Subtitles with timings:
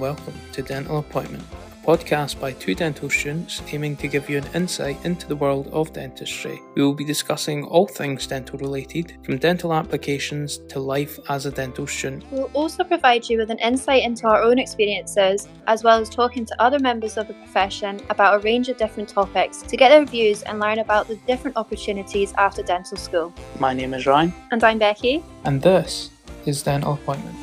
[0.00, 4.46] welcome to Dental Appointment, a podcast by two dental students aiming to give you an
[4.54, 6.58] insight into the world of dentistry.
[6.74, 11.50] We will be discussing all things dental related, from dental applications to life as a
[11.50, 12.24] dental student.
[12.30, 16.46] We'll also provide you with an insight into our own experiences, as well as talking
[16.46, 20.06] to other members of the profession about a range of different topics to get their
[20.06, 23.34] views and learn about the different opportunities after dental school.
[23.58, 25.22] My name is Ryan, And I'm Becky.
[25.44, 26.08] and this
[26.46, 27.36] is Dental Appointment.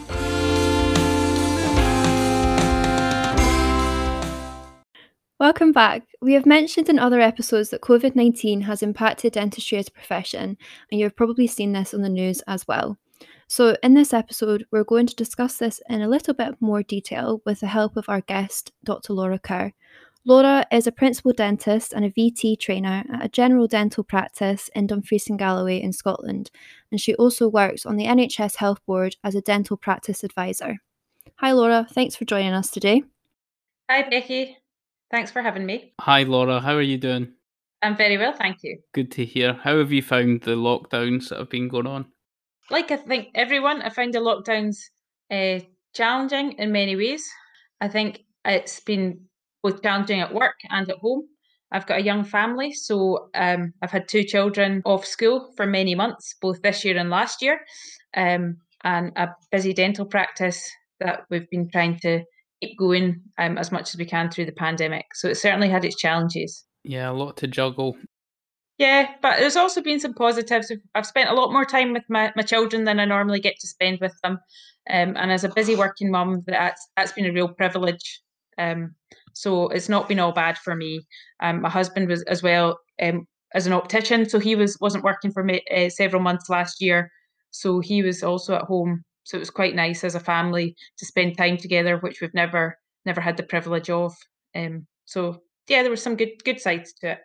[5.40, 6.02] Welcome back.
[6.20, 10.58] We have mentioned in other episodes that COVID 19 has impacted dentistry as a profession,
[10.92, 12.98] and you've probably seen this on the news as well.
[13.48, 17.44] So, in this episode, we're going to discuss this in a little bit more detail
[17.46, 19.14] with the help of our guest, Dr.
[19.14, 19.74] Laura Kerr.
[20.26, 24.88] Laura is a principal dentist and a VT trainer at a general dental practice in
[24.88, 26.50] Dumfries and Galloway in Scotland,
[26.92, 30.78] and she also works on the NHS Health Board as a dental practice advisor.
[31.36, 31.86] Hi, Laura.
[31.92, 33.04] Thanks for joining us today.
[33.88, 34.58] Hi, Becky.
[35.10, 35.94] Thanks for having me.
[36.02, 36.60] Hi, Laura.
[36.60, 37.34] How are you doing?
[37.82, 38.80] I'm very well, thank you.
[38.94, 39.54] Good to hear.
[39.54, 42.08] How have you found the lockdowns that have been going on?
[42.70, 44.78] Like I think everyone, I find the lockdowns
[45.32, 47.30] uh, challenging in many ways.
[47.80, 49.22] I think it's been
[49.64, 51.28] both challenging at work and at home.
[51.72, 55.96] I've got a young family, so um, I've had two children off school for many
[55.96, 57.60] months, both this year and last year,
[58.16, 62.24] um, and a busy dental practice that we've been trying to
[62.62, 65.06] keep going um, as much as we can through the pandemic.
[65.14, 66.66] So it certainly had its challenges.
[66.84, 67.98] Yeah, a lot to juggle.
[68.78, 70.72] Yeah, but there's also been some positives.
[70.94, 73.68] I've spent a lot more time with my, my children than I normally get to
[73.68, 74.40] spend with them.
[74.90, 78.22] Um, and as a busy working mum, that's that's been a real privilege.
[78.58, 78.96] Um,
[79.34, 81.02] so it's not been all bad for me.
[81.42, 85.32] Um, my husband was as well um, as an optician, so he was wasn't working
[85.32, 87.12] for me uh, several months last year.
[87.52, 89.04] So he was also at home.
[89.28, 92.80] So it was quite nice as a family to spend time together, which we've never
[93.06, 94.16] never had the privilege of.
[94.56, 97.20] Um, so yeah, there were some good good sides to it.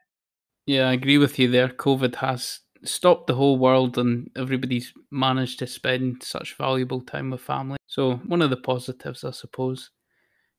[0.66, 1.68] Yeah, I agree with you there.
[1.68, 7.40] COVID has stopped the whole world and everybody's managed to spend such valuable time with
[7.40, 7.78] family.
[7.86, 9.90] So, one of the positives, I suppose.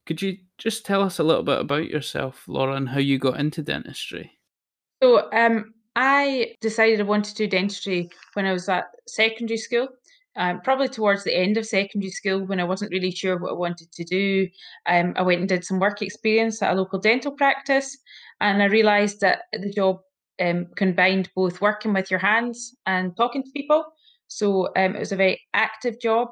[0.06, 3.38] Could you just tell us a little bit about yourself, Laura, and how you got
[3.38, 4.32] into dentistry?
[5.02, 9.88] So, um, I decided I wanted to do dentistry when I was at secondary school.
[10.36, 13.54] Um, probably towards the end of secondary school, when I wasn't really sure what I
[13.54, 14.48] wanted to do,
[14.86, 17.96] um, I went and did some work experience at a local dental practice,
[18.40, 19.98] and I realised that the job
[20.40, 23.84] um, combined both working with your hands and talking to people.
[24.26, 26.28] So um, it was a very active job,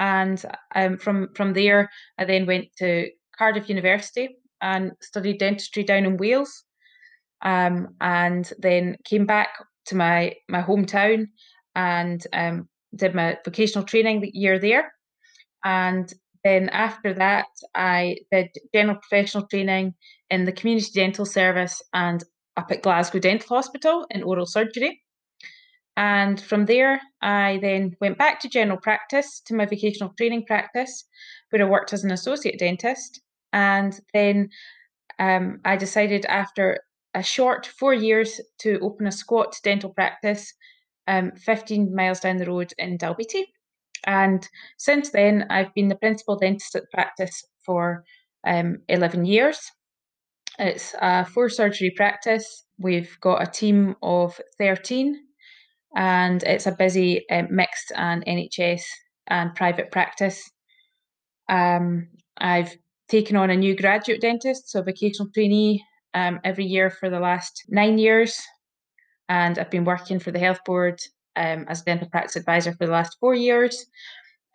[0.00, 0.42] and
[0.74, 3.08] um, from from there, I then went to
[3.38, 6.64] Cardiff University and studied dentistry down in Wales
[7.42, 9.48] um, and then came back
[9.86, 11.26] to my my hometown
[11.74, 14.92] and um, did my vocational training year there.
[15.64, 16.12] And
[16.44, 19.94] then after that, I did general professional training
[20.30, 22.22] in the community dental service and
[22.56, 25.02] up at Glasgow Dental Hospital in oral surgery.
[25.96, 31.04] And from there, I then went back to general practice to my vocational training practice,
[31.50, 33.20] where I worked as an associate dentist.
[33.52, 34.50] And then
[35.18, 36.80] um, I decided after
[37.14, 40.52] a short four years to open a squat dental practice
[41.06, 43.46] um, 15 miles down the road in Dalbeattie.
[44.04, 48.04] And since then, I've been the principal dentist at the practice for
[48.46, 49.58] um, 11 years.
[50.58, 52.64] It's a four surgery practice.
[52.78, 55.16] We've got a team of 13,
[55.96, 58.82] and it's a busy um, mixed and NHS
[59.26, 60.50] and private practice.
[61.48, 62.76] Um, I've
[63.08, 65.84] taken on a new graduate dentist, so vocational trainee,
[66.14, 68.40] um, every year for the last nine years.
[69.28, 71.00] And I've been working for the health board
[71.36, 73.86] um, as a dental practice advisor for the last four years.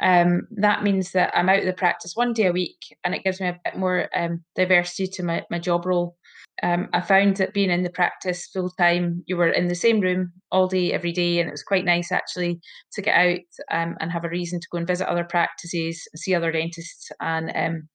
[0.01, 3.23] Um, that means that I'm out of the practice one day a week and it
[3.23, 6.15] gives me a bit more um, diversity to my, my job role.
[6.63, 9.99] Um, I found that being in the practice full time, you were in the same
[9.99, 12.59] room all day, every day, and it was quite nice actually
[12.93, 13.39] to get out
[13.71, 17.51] um, and have a reason to go and visit other practices, see other dentists, and
[17.55, 17.89] um,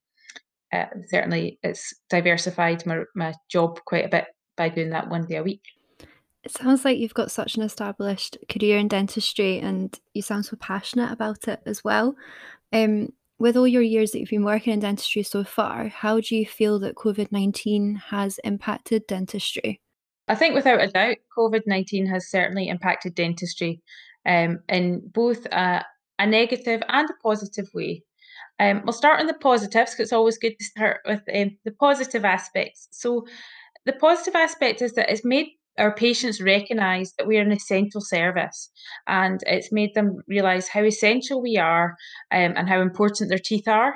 [0.73, 4.27] uh, certainly it's diversified my, my job quite a bit
[4.57, 5.63] by doing that one day a week.
[6.47, 10.57] It sounds like you've got such an established career in dentistry and you sound so
[10.57, 12.15] passionate about it as well.
[12.73, 16.37] Um, with all your years that you've been working in dentistry so far, how do
[16.37, 19.81] you feel that COVID 19 has impacted dentistry?
[20.29, 23.83] I think without a doubt, COVID 19 has certainly impacted dentistry
[24.25, 25.85] um, in both a,
[26.21, 28.05] a negative and a positive way.
[28.61, 31.73] Um, we'll start on the positives because it's always good to start with um, the
[31.73, 32.87] positive aspects.
[32.93, 33.27] So,
[33.85, 35.49] the positive aspect is that it's made
[35.79, 38.71] our patients recognise that we are an essential service
[39.07, 41.97] and it's made them realise how essential we are
[42.33, 43.95] um, and how important their teeth are.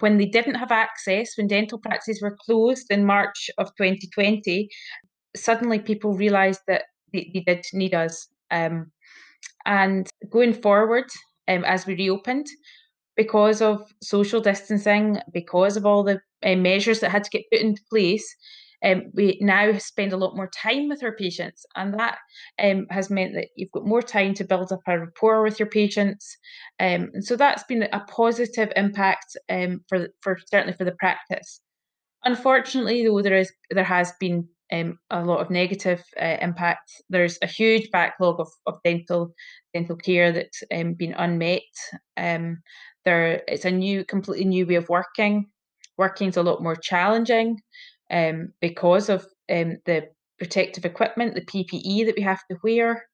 [0.00, 4.68] When they didn't have access, when dental practices were closed in March of 2020,
[5.34, 8.28] suddenly people realised that they, they, did need us.
[8.50, 8.92] Um,
[9.64, 11.06] and going forward,
[11.48, 12.46] um, as we reopened,
[13.16, 17.60] because of social distancing, because of all the uh, measures that had to get put
[17.60, 18.36] into place,
[18.84, 22.18] um, we now spend a lot more time with our patients, and that
[22.62, 25.68] um, has meant that you've got more time to build up a rapport with your
[25.68, 26.36] patients,
[26.80, 31.60] um, and so that's been a positive impact um, for for certainly for the practice.
[32.24, 36.90] Unfortunately, though, there is there has been um, a lot of negative uh, impact.
[37.08, 39.34] There's a huge backlog of, of dental
[39.74, 41.62] dental care that's um, been unmet.
[43.04, 45.46] There, it's a new, completely new way of working.
[45.96, 47.56] Working is a lot more challenging
[48.10, 50.08] um, because of um, the
[50.38, 53.04] protective equipment, the PPE that we have to wear.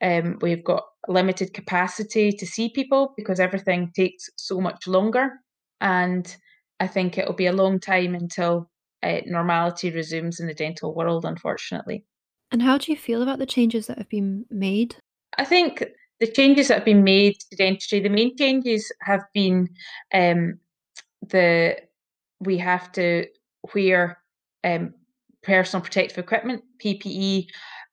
[0.00, 5.32] Um, we've got limited capacity to see people because everything takes so much longer.
[5.80, 6.36] And
[6.78, 8.70] I think it'll be a long time until
[9.02, 12.04] uh, normality resumes in the dental world, unfortunately.
[12.50, 14.96] And how do you feel about the changes that have been made?
[15.36, 15.84] I think
[16.20, 19.68] the changes that have been made to dentistry, the main changes have been
[20.14, 20.58] um,
[21.22, 21.76] the
[22.40, 23.26] we have to
[23.74, 24.18] wear
[24.64, 24.94] um,
[25.42, 27.46] personal protective equipment, PPE,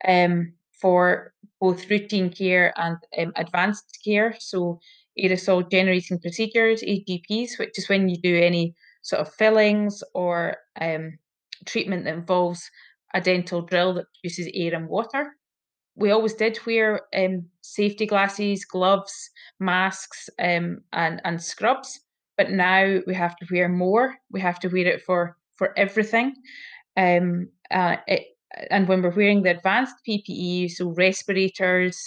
[0.08, 4.36] um, for both routine care and um, advanced care.
[4.40, 4.80] So
[5.18, 11.18] aerosol generating procedures, AGPs, which is when you do any sort of fillings or um,
[11.66, 12.70] treatment that involves
[13.14, 15.32] a dental drill that produces air and water.
[15.96, 19.30] We always did wear um, safety glasses, gloves,
[19.60, 22.02] masks, um, and and scrubs,
[22.38, 24.16] but now we have to wear more.
[24.30, 26.36] We have to wear it for for everything.
[26.98, 28.25] Um, uh, it,
[28.69, 31.98] and when we're wearing the advanced PPE, so respirators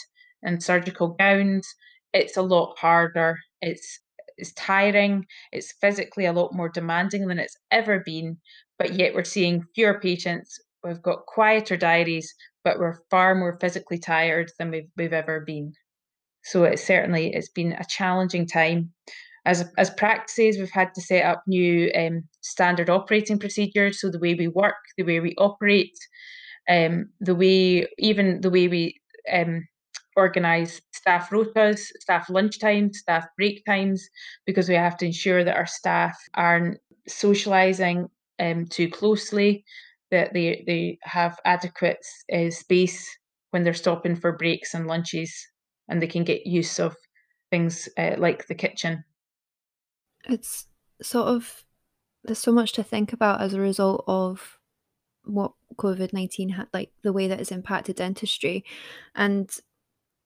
[0.43, 1.75] and surgical gowns,
[2.13, 3.39] it's a lot harder.
[3.61, 4.01] It's
[4.37, 5.27] it's tiring.
[5.53, 8.39] It's physically a lot more demanding than it's ever been.
[8.79, 10.59] But yet we're seeing fewer patients.
[10.85, 12.33] We've got quieter diaries,
[12.65, 15.73] but we're far more physically tired than we've we've ever been.
[16.45, 18.93] So it's certainly it's been a challenging time.
[19.49, 24.01] As as practices, we've had to set up new um, standard operating procedures.
[24.01, 25.99] So the way we work, the way we operate,
[26.69, 29.01] um, the way even the way we
[29.33, 29.67] um,
[30.17, 34.09] organise staff rotas, staff lunch times, staff break times,
[34.47, 36.79] because we have to ensure that our staff aren't
[37.09, 38.09] socialising
[38.41, 39.65] um, too closely,
[40.11, 43.09] that they, they have adequate uh, space
[43.53, 45.33] when they're stopping for breaks and lunches,
[45.89, 46.95] and they can get use of
[47.51, 49.05] things uh, like the kitchen.
[50.27, 50.67] It's
[51.03, 51.65] sort of,
[52.25, 54.59] there's so much to think about as a result of
[55.25, 58.65] what COVID 19 had, like the way that it's impacted dentistry.
[59.15, 59.51] And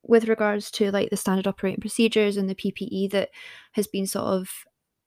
[0.03, 3.31] with regards to like the standard operating procedures and the PPE that
[3.73, 4.51] has been sort of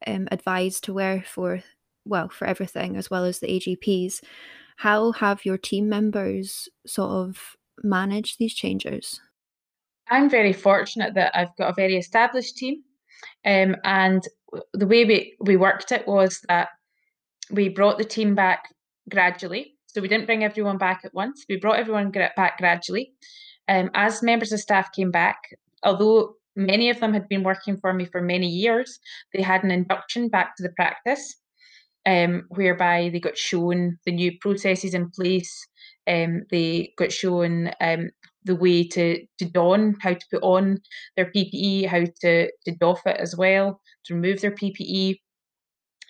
[0.07, 1.61] um, advised to wear for
[2.05, 4.21] well for everything as well as the AGPs,
[4.77, 9.19] how have your team members sort of managed these changes?
[10.09, 12.83] I'm very fortunate that I've got a very established team,
[13.45, 14.23] um, and
[14.73, 16.69] the way we we worked it was that
[17.51, 18.63] we brought the team back
[19.09, 19.75] gradually.
[19.87, 21.45] So we didn't bring everyone back at once.
[21.47, 23.13] We brought everyone back gradually.
[23.67, 25.37] Um, as members of staff came back,
[25.83, 28.99] although many of them had been working for me for many years,
[29.33, 31.35] they had an induction back to the practice,
[32.05, 35.67] um, whereby they got shown the new processes in place.
[36.07, 38.09] Um, they got shown um,
[38.45, 40.79] the way to, to don, how to put on
[41.17, 45.19] their PPE, how to, to doff it as well, to remove their PPE.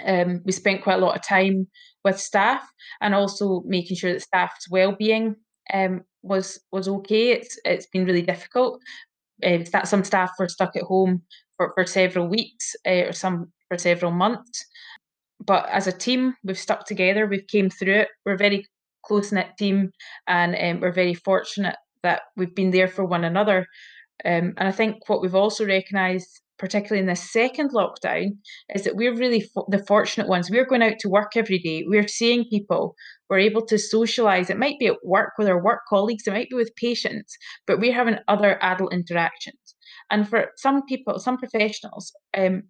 [0.06, 1.68] Um, we spent quite a lot of time
[2.04, 2.68] with staff
[3.02, 5.36] and also making sure that staff's well-being
[5.74, 7.32] um, was was okay.
[7.32, 8.82] It's it's been really difficult.
[9.44, 11.22] Uh, that some staff were stuck at home
[11.58, 14.66] for, for several weeks uh, or some for several months.
[15.46, 17.28] But as a team, we've stuck together.
[17.28, 18.08] We've came through it.
[18.26, 18.66] We're a very
[19.06, 19.92] close knit team,
[20.28, 21.76] and um, we're very fortunate
[22.06, 23.66] that we've been there for one another.
[24.24, 28.38] Um, and I think what we've also recognised particularly in this second lockdown,
[28.74, 30.50] is that we're really the fortunate ones.
[30.50, 31.84] We're going out to work every day.
[31.86, 32.96] We're seeing people.
[33.30, 34.50] We're able to socialize.
[34.50, 37.80] It might be at work with our work colleagues, it might be with patients, but
[37.80, 39.76] we're having other adult interactions.
[40.12, 42.64] And for some people, some professionals, um,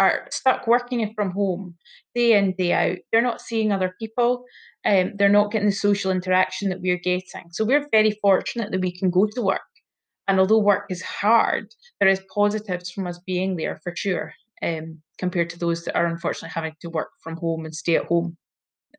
[0.00, 1.76] are stuck working from home
[2.14, 4.44] day in day out they're not seeing other people
[4.84, 8.80] um, they're not getting the social interaction that we're getting so we're very fortunate that
[8.80, 9.60] we can go to work
[10.30, 15.02] and although work is hard, there is positives from us being there for sure, um,
[15.18, 18.36] compared to those that are unfortunately having to work from home and stay at home.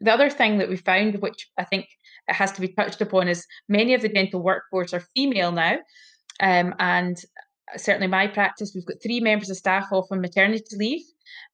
[0.01, 1.88] The other thing that we found, which I think
[2.27, 5.77] it has to be touched upon, is many of the dental workforce are female now.
[6.41, 7.17] Um, and
[7.77, 11.03] certainly my practice, we've got three members of staff off on maternity leave.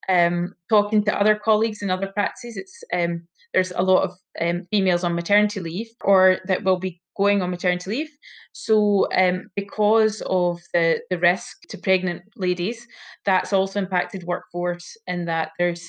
[0.09, 2.57] um, talking to other colleagues in other practices.
[2.57, 4.11] It's um, there's a lot of
[4.41, 8.09] um, females on maternity leave or that will be going on maternity leave.
[8.53, 12.87] So um, because of the the risk to pregnant ladies,
[13.25, 15.85] that's also impacted workforce in that there's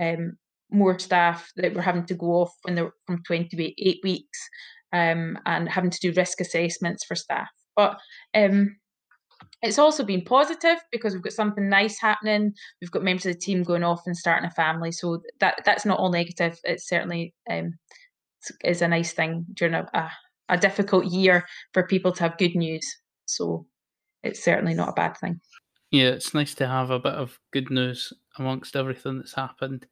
[0.00, 0.36] um,
[0.70, 4.48] more staff that were having to go off when they're from 28 weeks
[4.92, 7.48] um, and having to do risk assessments for staff.
[7.76, 7.98] But
[8.34, 8.76] um,
[9.62, 12.52] it's also been positive because we've got something nice happening.
[12.80, 14.92] We've got members of the team going off and starting a family.
[14.92, 16.58] So that that's not all negative.
[16.64, 17.72] It's certainly um,
[18.64, 20.10] is a nice thing during a, a,
[20.50, 22.86] a difficult year for people to have good news.
[23.24, 23.66] So
[24.22, 25.40] it's certainly not a bad thing.
[25.90, 29.86] Yeah, it's nice to have a bit of good news amongst everything that's happened.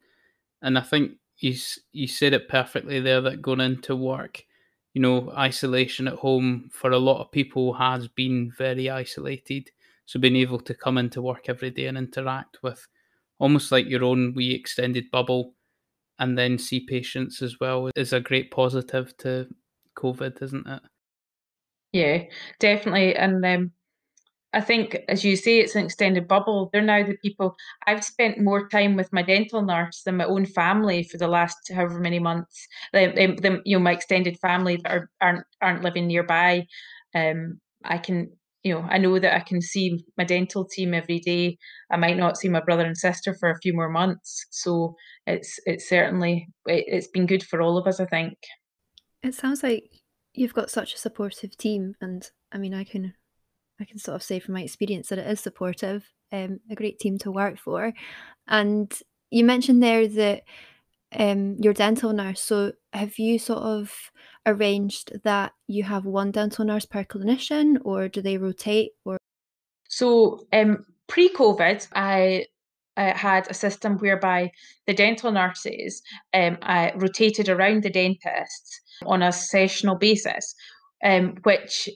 [0.61, 1.55] And I think you
[1.91, 4.43] you said it perfectly there that going into work
[4.95, 9.69] you know, isolation at home for a lot of people has been very isolated.
[10.05, 12.87] So being able to come into work every day and interact with
[13.37, 15.53] almost like your own wee extended bubble
[16.17, 19.47] and then see patients as well is a great positive to
[19.97, 20.81] COVID, isn't it?
[21.91, 22.23] Yeah,
[22.59, 23.17] definitely.
[23.17, 23.71] And um,
[24.55, 26.69] I think, as you say, it's an extended bubble.
[26.71, 27.57] They're now the people.
[27.87, 31.57] I've spent more time with my dental nurse than my own family for the last
[31.73, 32.65] however many months.
[32.93, 36.67] You know, my extended family that are, aren't aren't living nearby.
[37.13, 38.31] Um, I can,
[38.63, 41.57] you know, I know that I can see my dental team every day.
[41.91, 44.45] I might not see my brother and sister for a few more months.
[44.51, 44.95] So
[45.27, 47.99] it's it's certainly it, it's been good for all of us.
[47.99, 48.37] I think.
[49.21, 49.83] It sounds like
[50.33, 53.15] you've got such a supportive team, and I mean, I can
[53.79, 56.99] I can sort of say from my experience that it is supportive, um, a great
[56.99, 57.93] team to work for.
[58.47, 58.91] And
[59.29, 60.43] you mentioned there that
[61.13, 62.41] um, your dental nurse.
[62.41, 64.11] So have you sort of
[64.45, 68.91] arranged that you have one dental nurse per clinician, or do they rotate?
[69.03, 69.17] Or
[69.87, 72.45] so um, pre-COVID, I
[72.97, 74.51] had a system whereby
[74.87, 76.01] the dental nurses
[76.33, 80.55] um, I rotated around the dentists on a sessional basis,
[81.03, 81.89] um, which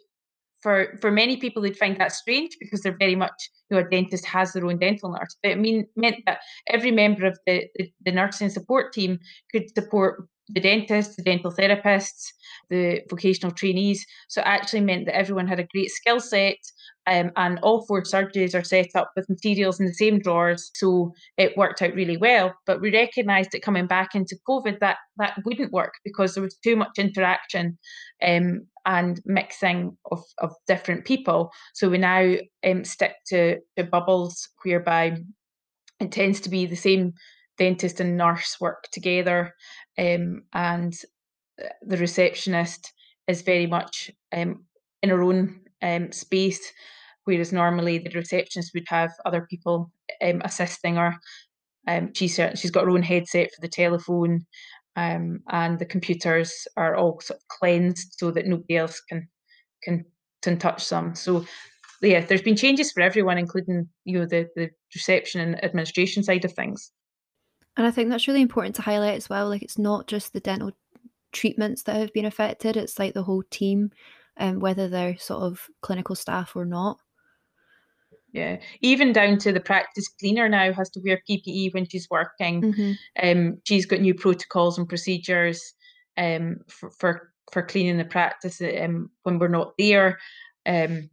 [0.62, 3.90] for for many people they'd find that strange because they're very much you know a
[3.90, 5.36] dentist has their own dental nurse.
[5.42, 6.40] But it mean meant that
[6.70, 9.20] every member of the, the, the nursing support team
[9.52, 12.32] could support the dentists the dental therapists
[12.70, 14.06] the vocational trainees.
[14.28, 16.58] So it actually meant that everyone had a great skill set
[17.10, 21.12] um, and all four surgeries are set up with materials in the same drawers so
[21.38, 25.38] it worked out really well but we recognized that coming back into covid that that
[25.46, 27.78] wouldn't work because there was too much interaction
[28.26, 31.52] um, and mixing of, of different people.
[31.74, 32.36] So we now
[32.66, 35.18] um, stick to, to bubbles whereby
[36.00, 37.14] it tends to be the same
[37.58, 39.54] dentist and nurse work together,
[39.98, 40.96] um, and
[41.62, 42.94] uh, the receptionist
[43.28, 44.64] is very much um,
[45.04, 46.72] in her own um, space,
[47.30, 51.16] whereas normally the receptionist would have other people um, assisting her.
[51.88, 54.46] Um, she's she's got her own headset for the telephone,
[54.96, 59.28] um, and the computers are all sort of cleansed so that nobody else can
[59.84, 60.06] can
[60.42, 61.16] can touch them.
[61.16, 61.46] So
[62.02, 66.46] yeah, there's been changes for everyone, including you know the the reception and administration side
[66.46, 66.92] of things.
[67.78, 69.48] And I think that's really important to highlight as well.
[69.48, 70.72] Like it's not just the dental
[71.32, 73.92] treatments that have been affected; it's like the whole team,
[74.38, 77.00] um, whether they're sort of clinical staff or not.
[78.32, 82.62] Yeah, even down to the practice cleaner now has to wear PPE when she's working.
[82.62, 82.92] Mm-hmm.
[83.22, 85.74] Um, she's got new protocols and procedures
[86.18, 90.20] um, for, for for cleaning the practice um, when we're not there.
[90.66, 91.10] Um,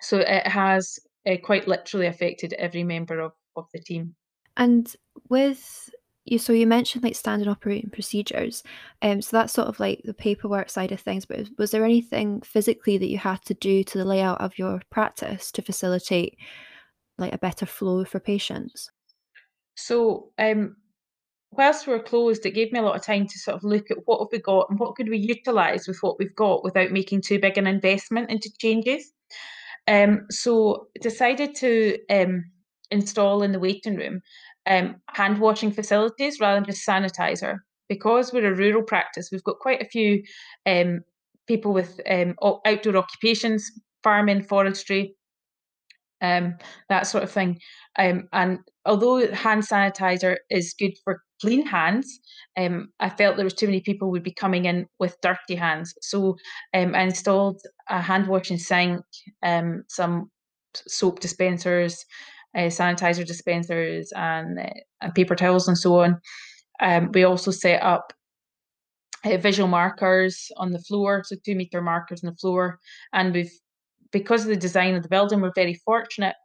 [0.00, 4.14] so it has uh, quite literally affected every member of, of the team.
[4.56, 4.92] And
[5.28, 5.90] with
[6.26, 8.62] you so you mentioned like standard operating procedures
[9.02, 12.40] um so that's sort of like the paperwork side of things but was there anything
[12.42, 16.36] physically that you had to do to the layout of your practice to facilitate
[17.18, 18.90] like a better flow for patients?
[19.74, 20.76] So um
[21.52, 23.90] whilst we were closed it gave me a lot of time to sort of look
[23.90, 26.90] at what have we got and what could we utilize with what we've got without
[26.90, 29.12] making too big an investment into changes.
[29.86, 32.44] Um so decided to um
[32.90, 34.20] install in the waiting room
[34.66, 37.58] um, hand washing facilities rather than just sanitizer.
[37.88, 40.22] Because we're a rural practice, we've got quite a few
[40.66, 41.00] um,
[41.46, 42.34] people with um,
[42.66, 43.70] outdoor occupations,
[44.02, 45.14] farming, forestry,
[46.20, 46.56] um,
[46.88, 47.60] that sort of thing.
[47.98, 52.18] Um, and although hand sanitizer is good for clean hands,
[52.58, 55.94] um, I felt there was too many people would be coming in with dirty hands.
[56.00, 56.36] So
[56.74, 59.02] I installed a hand washing sink,
[59.88, 60.30] some
[60.88, 62.04] soap dispensers,
[62.56, 64.70] uh, sanitizer dispensers and, uh,
[65.02, 66.18] and paper towels and so on.
[66.80, 68.12] Um, we also set up
[69.24, 72.78] uh, visual markers on the floor, so two meter markers on the floor,
[73.12, 73.52] and we've
[74.12, 76.36] because of the design of the building, we're very fortunate.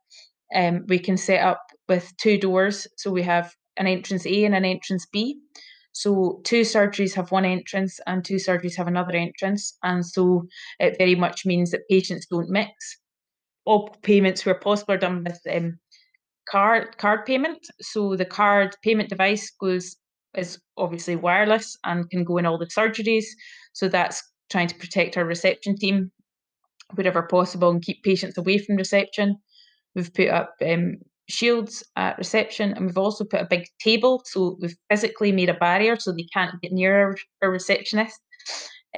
[0.54, 2.88] Um, we can set up with two doors.
[2.98, 5.40] So we have an entrance A and an entrance B.
[5.94, 9.78] So two surgeries have one entrance and two surgeries have another entrance.
[9.84, 10.48] And so
[10.80, 12.98] it very much means that patients don't mix.
[13.66, 15.80] All payments where possible are done with um,
[16.50, 17.60] card card payment.
[17.82, 19.96] So the card payment device goes
[20.36, 23.26] is obviously wireless and can go in all the surgeries.
[23.74, 26.12] So that's trying to protect our reception team
[26.96, 29.38] wherever possible and keep patients away from reception.
[29.96, 30.98] We've put up um,
[31.30, 34.22] shields at reception and we've also put a big table.
[34.26, 38.20] So we've physically made a barrier so they can't get near our, our receptionist.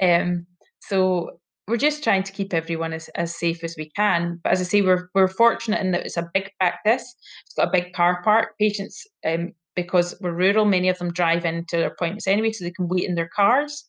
[0.00, 0.46] Um,
[0.80, 4.40] so we're just trying to keep everyone as, as safe as we can.
[4.42, 7.14] But as I say, we're we're fortunate in that it's a big practice.
[7.46, 8.50] It's got a big car park.
[8.60, 12.70] Patients, um, because we're rural, many of them drive into their appointments anyway, so they
[12.70, 13.84] can wait in their cars.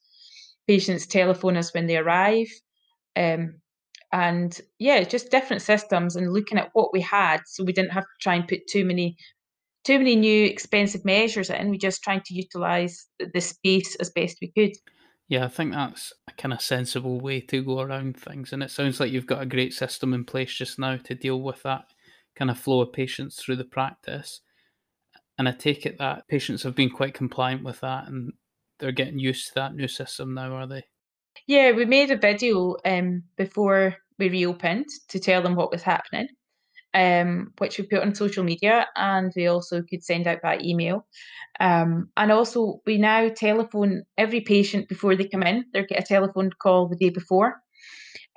[0.67, 2.47] Patients telephone us when they arrive.
[3.15, 3.59] Um,
[4.11, 8.03] and yeah, just different systems and looking at what we had, so we didn't have
[8.03, 9.17] to try and put too many
[9.83, 11.69] too many new expensive measures in.
[11.69, 14.75] We just trying to utilize the space as best we could.
[15.27, 18.53] Yeah, I think that's a kind of sensible way to go around things.
[18.53, 21.41] And it sounds like you've got a great system in place just now to deal
[21.41, 21.85] with that
[22.35, 24.41] kind of flow of patients through the practice.
[25.37, 28.33] And I take it that patients have been quite compliant with that and
[28.79, 30.83] they're getting used to that new system now, are they?
[31.47, 36.27] Yeah, we made a video um, before we reopened to tell them what was happening,
[36.95, 41.05] um, which we put on social media and we also could send out by email.
[41.59, 45.65] Um, and also, we now telephone every patient before they come in.
[45.73, 47.61] They get a telephone call the day before.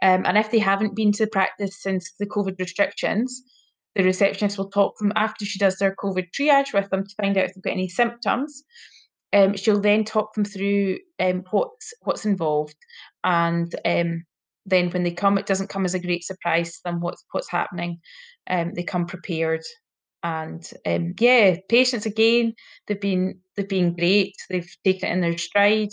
[0.03, 3.43] Um, and if they haven't been to the practice since the COVID restrictions,
[3.95, 7.37] the receptionist will talk them after she does their COVID triage with them to find
[7.37, 8.63] out if they've got any symptoms.
[9.33, 12.77] Um, she'll then talk them through um, what's what's involved,
[13.25, 14.23] and um,
[14.65, 17.51] then when they come, it doesn't come as a great surprise to them what's what's
[17.51, 17.99] happening.
[18.49, 19.63] Um, they come prepared,
[20.23, 22.55] and um, yeah, patients again,
[22.87, 24.35] they've been they've been great.
[24.51, 25.91] They've taken it in their stride.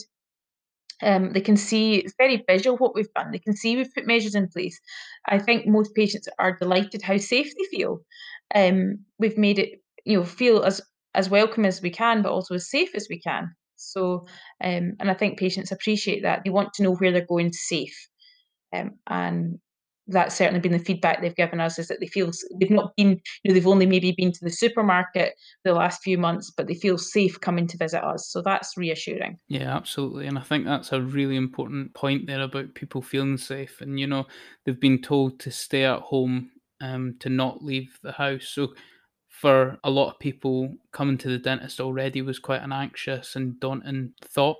[1.01, 3.31] Um, they can see it's very visual what we've done.
[3.31, 4.79] They can see we've put measures in place.
[5.27, 7.99] I think most patients are delighted how safe they feel.
[8.53, 10.81] Um, we've made it, you know, feel as
[11.13, 13.53] as welcome as we can, but also as safe as we can.
[13.75, 14.25] So,
[14.63, 16.41] um, and I think patients appreciate that.
[16.43, 18.07] They want to know where they're going safe,
[18.73, 19.59] um, and
[20.07, 23.19] that's certainly been the feedback they've given us is that they feel they've not been,
[23.43, 26.75] you know, they've only maybe been to the supermarket the last few months, but they
[26.75, 28.27] feel safe coming to visit us.
[28.29, 29.39] So that's reassuring.
[29.47, 30.27] Yeah, absolutely.
[30.27, 33.81] And I think that's a really important point there about people feeling safe.
[33.81, 34.25] And, you know,
[34.63, 38.47] they've been told to stay at home, um, to not leave the house.
[38.49, 38.75] So
[39.29, 43.59] for a lot of people, coming to the dentist already was quite an anxious and
[43.59, 44.57] daunting thought.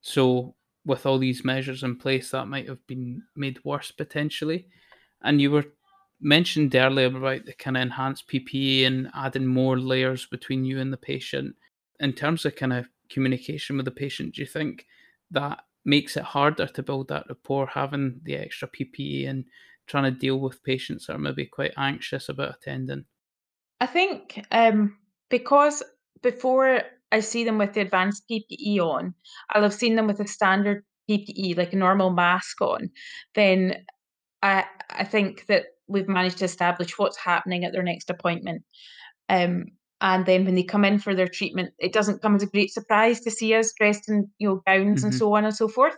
[0.00, 0.54] So
[0.86, 4.66] with all these measures in place, that might have been made worse potentially.
[5.22, 5.64] And you were
[6.20, 10.92] mentioned earlier about the kind of enhanced PPE and adding more layers between you and
[10.92, 11.56] the patient.
[12.00, 14.86] In terms of kind of communication with the patient, do you think
[15.30, 19.44] that makes it harder to build that rapport having the extra PPE and
[19.86, 23.04] trying to deal with patients that are maybe quite anxious about attending?
[23.80, 24.98] I think um,
[25.30, 25.82] because
[26.22, 29.14] before I see them with the advanced PPE on,
[29.50, 32.90] I'll have seen them with a standard PPE, like a normal mask on,
[33.34, 33.86] then
[34.42, 38.62] I I think that we've managed to establish what's happening at their next appointment.
[39.28, 39.66] Um,
[40.00, 42.72] and then when they come in for their treatment, it doesn't come as a great
[42.72, 45.06] surprise to see us dressed in you know gowns mm-hmm.
[45.06, 45.96] and so on and so forth.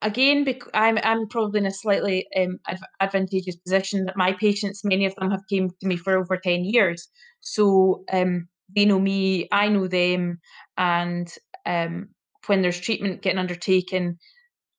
[0.00, 4.84] Again, bec- I'm I'm probably in a slightly um, adv- advantageous position that my patients,
[4.84, 7.08] many of them, have came to me for over ten years,
[7.40, 10.40] so um, they know me, I know them,
[10.76, 11.32] and
[11.66, 12.08] um,
[12.46, 14.18] when there's treatment getting undertaken,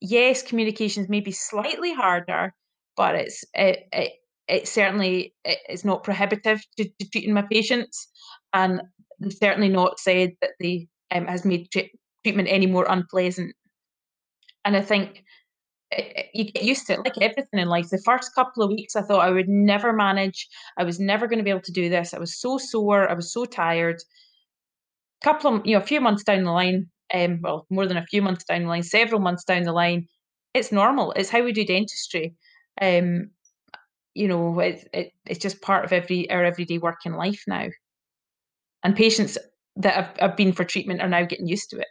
[0.02, 2.54] yes, communications may be slightly harder,
[2.95, 4.12] but it's it, it,
[4.47, 8.08] it certainly it, it's not prohibitive to, to, treating my patients,
[8.53, 8.82] and
[9.19, 13.56] they've certainly not said that they um, has made treatment any more unpleasant.
[14.65, 15.23] And I think
[16.34, 17.89] you get used to it, like everything in life.
[17.89, 20.47] The first couple of weeks, I thought I would never manage.
[20.77, 22.13] I was never going to be able to do this.
[22.13, 23.10] I was so sore.
[23.10, 24.01] I was so tired.
[25.23, 28.06] Couple of, you know, a few months down the line, um, well, more than a
[28.06, 30.08] few months down the line, several months down the line,
[30.53, 31.13] it's normal.
[31.13, 32.36] It's how we do dentistry.
[32.81, 33.31] Um,
[34.13, 37.67] you know, it, it, it's just part of every our everyday working life now.
[38.83, 39.38] And patients
[39.77, 41.88] that have, have been for treatment are now getting used to it.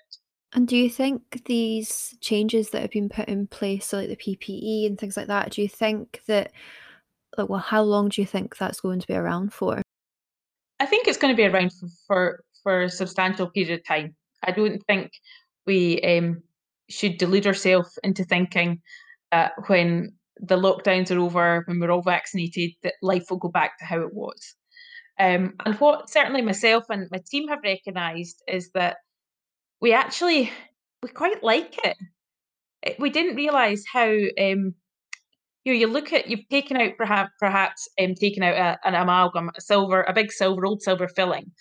[0.55, 4.17] And do you think these changes that have been put in place, so like the
[4.17, 6.53] PPE and things like that, do you think that,
[7.39, 9.81] like, well, how long do you think that's going to be around for?
[10.79, 14.15] I think it's going to be around for for, for a substantial period of time.
[14.43, 15.13] I don't think
[15.65, 16.43] we um,
[16.91, 18.83] should delude ourselves into thinking
[19.31, 20.13] that when
[20.43, 24.01] the lockdowns are over, when we're all vaccinated, that life will go back to how
[24.01, 24.55] it was.
[25.19, 28.97] Um, and what certainly myself and my team have recognised is that
[29.81, 30.51] we actually
[31.03, 31.97] we quite like it.
[32.99, 34.75] We didn't realise how um,
[35.65, 38.95] you know you look at you've taken out perhaps perhaps um, taken out a, an
[38.95, 41.53] amalgam, a silver, a big silver, old silver filling,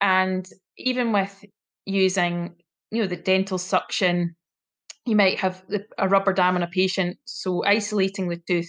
[0.00, 1.44] and even with
[1.86, 2.56] using
[2.90, 4.34] you know the dental suction
[5.06, 5.64] you might have
[5.98, 8.68] a rubber dam on a patient, so isolating the tooth.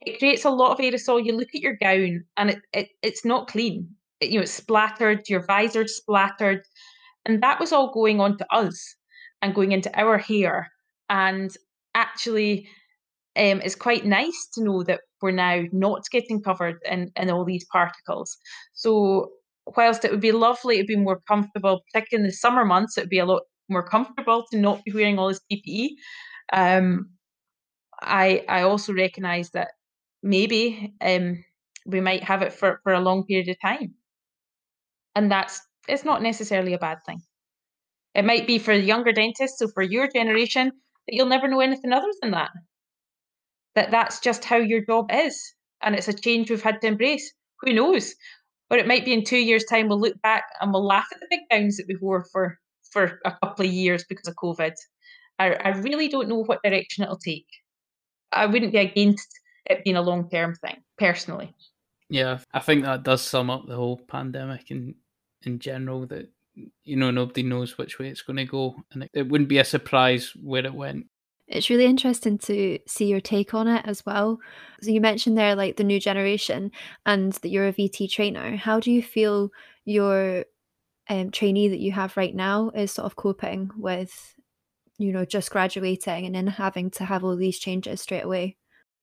[0.00, 1.24] It creates a lot of aerosol.
[1.24, 3.88] You look at your gown and it, it it's not clean.
[4.20, 6.62] It, you know, it's splattered, your visor's splattered.
[7.24, 8.94] And that was all going on to us
[9.42, 10.70] and going into our hair.
[11.10, 11.50] And
[11.94, 12.68] actually,
[13.36, 17.44] um, it's quite nice to know that we're now not getting covered in, in all
[17.44, 18.36] these particles.
[18.72, 19.30] So
[19.76, 23.02] whilst it would be lovely to be more comfortable, particularly in the summer months, it
[23.02, 25.90] would be a lot more comfortable to not be wearing all this PPE.
[26.52, 27.10] Um,
[28.00, 29.68] I I also recognise that
[30.22, 31.44] maybe um,
[31.86, 33.94] we might have it for, for a long period of time,
[35.14, 37.22] and that's it's not necessarily a bad thing.
[38.14, 40.66] It might be for younger dentists, so for your generation,
[41.06, 42.50] that you'll never know anything other than that.
[43.74, 47.32] That that's just how your job is, and it's a change we've had to embrace.
[47.60, 48.14] Who knows?
[48.70, 51.20] Or it might be in two years' time we'll look back and we'll laugh at
[51.20, 52.58] the big gowns that we wore for
[52.96, 54.72] for a couple of years because of COVID.
[55.38, 57.46] I, I really don't know what direction it'll take.
[58.32, 59.28] I wouldn't be against
[59.66, 61.54] it being a long term thing, personally.
[62.08, 64.94] Yeah, I think that does sum up the whole pandemic in
[65.42, 66.06] in general.
[66.06, 66.30] That
[66.84, 69.58] you know nobody knows which way it's going to go, and it, it wouldn't be
[69.58, 71.06] a surprise where it went.
[71.48, 74.40] It's really interesting to see your take on it as well.
[74.80, 76.72] So you mentioned there like the new generation
[77.04, 78.56] and that you're a VT trainer.
[78.56, 79.50] How do you feel
[79.84, 80.44] your
[81.08, 84.34] um, trainee that you have right now is sort of coping with,
[84.98, 88.56] you know, just graduating and then having to have all these changes straight away?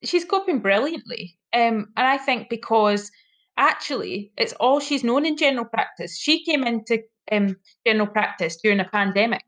[0.04, 1.38] She's coping brilliantly.
[1.54, 3.12] Um, and I think because
[3.58, 6.18] actually it's all she's known in general practice.
[6.18, 7.00] She came into
[7.32, 9.44] um, general practice during a pandemic.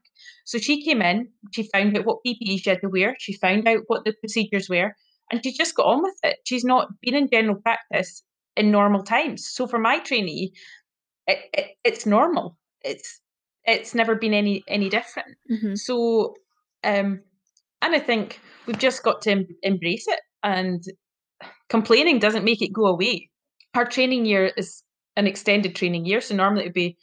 [0.46, 3.68] So she came in, she found out what PPE she had to wear, she found
[3.68, 4.96] out what the procedures were,
[5.32, 6.38] and she just got on with it.
[6.46, 8.24] She's not been in general practice
[8.56, 9.50] in normal times.
[9.50, 10.54] So for my trainee,
[11.28, 12.58] it, it, it's normal.
[12.84, 13.22] It's
[13.64, 15.38] it's never been any any different.
[15.52, 15.76] Mm-hmm.
[15.76, 16.36] So,
[16.84, 17.22] um,
[17.82, 20.20] and I think we've just got to em- embrace it.
[20.44, 20.84] And
[21.70, 23.30] complaining doesn't make it go away.
[23.74, 24.84] Our training year is
[25.16, 26.98] an extended training year, so normally it would be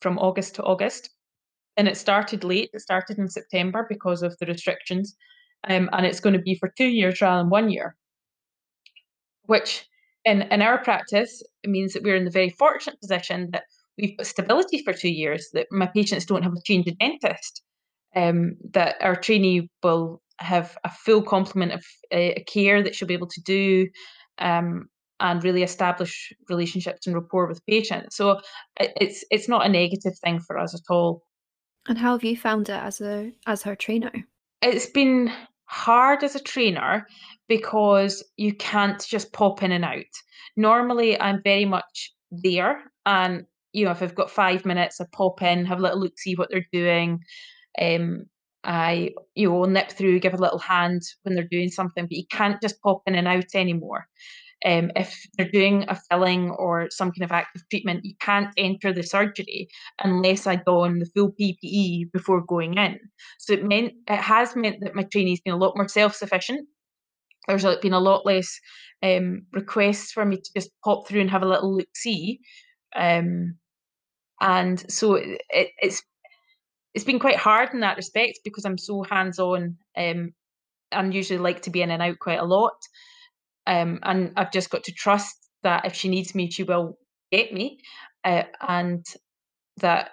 [0.00, 1.10] from August to August,
[1.76, 2.70] and it started late.
[2.72, 5.16] It started in September because of the restrictions,
[5.68, 7.96] um, and it's going to be for two years rather than one year,
[9.44, 9.86] which
[10.26, 13.62] in, in our practice, it means that we're in the very fortunate position that
[13.96, 17.62] we've got stability for two years, that my patients don't have to change a dentist,
[18.14, 23.14] um, that our trainee will have a full complement of uh, care that she'll be
[23.14, 23.86] able to do
[24.38, 24.86] um,
[25.20, 28.16] and really establish relationships and rapport with patients.
[28.16, 28.40] So
[28.78, 31.22] it's it's not a negative thing for us at all.
[31.88, 34.12] And how have you found it as a as her trainer?
[34.60, 35.32] It's been
[35.66, 37.06] hard as a trainer
[37.48, 40.04] because you can't just pop in and out.
[40.56, 45.42] Normally, I'm very much there, and you know, if I've got five minutes, I pop
[45.42, 47.20] in, have a little look, see what they're doing.
[47.80, 48.24] Um,
[48.64, 52.24] I you know nip through, give a little hand when they're doing something, but you
[52.30, 54.06] can't just pop in and out anymore.
[54.64, 58.92] Um, if they're doing a filling or some kind of active treatment, you can't enter
[58.92, 59.68] the surgery
[60.02, 62.98] unless I don the full PPE before going in.
[63.38, 66.66] So it meant it has meant that my trainee's been a lot more self-sufficient.
[67.46, 68.58] There's been a lot less
[69.02, 72.40] um, requests for me to just pop through and have a little look see.
[72.96, 73.56] Um,
[74.40, 76.02] and so it, it's
[76.94, 79.76] it's been quite hard in that respect because I'm so hands on.
[79.96, 80.32] Um,
[81.10, 82.72] usually like to be in and out quite a lot.
[83.66, 86.98] Um, and I've just got to trust that if she needs me, she will
[87.32, 87.78] get me,
[88.24, 89.04] uh, and
[89.78, 90.10] that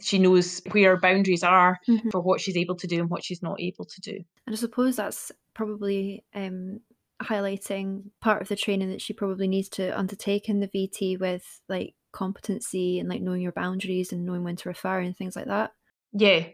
[0.00, 2.10] she knows where boundaries are mm-hmm.
[2.10, 4.16] for what she's able to do and what she's not able to do.
[4.46, 6.80] And I suppose that's probably um,
[7.22, 11.60] highlighting part of the training that she probably needs to undertake in the VT with
[11.68, 15.46] like competency and like knowing your boundaries and knowing when to refer and things like
[15.46, 15.72] that.
[16.14, 16.44] Yeah,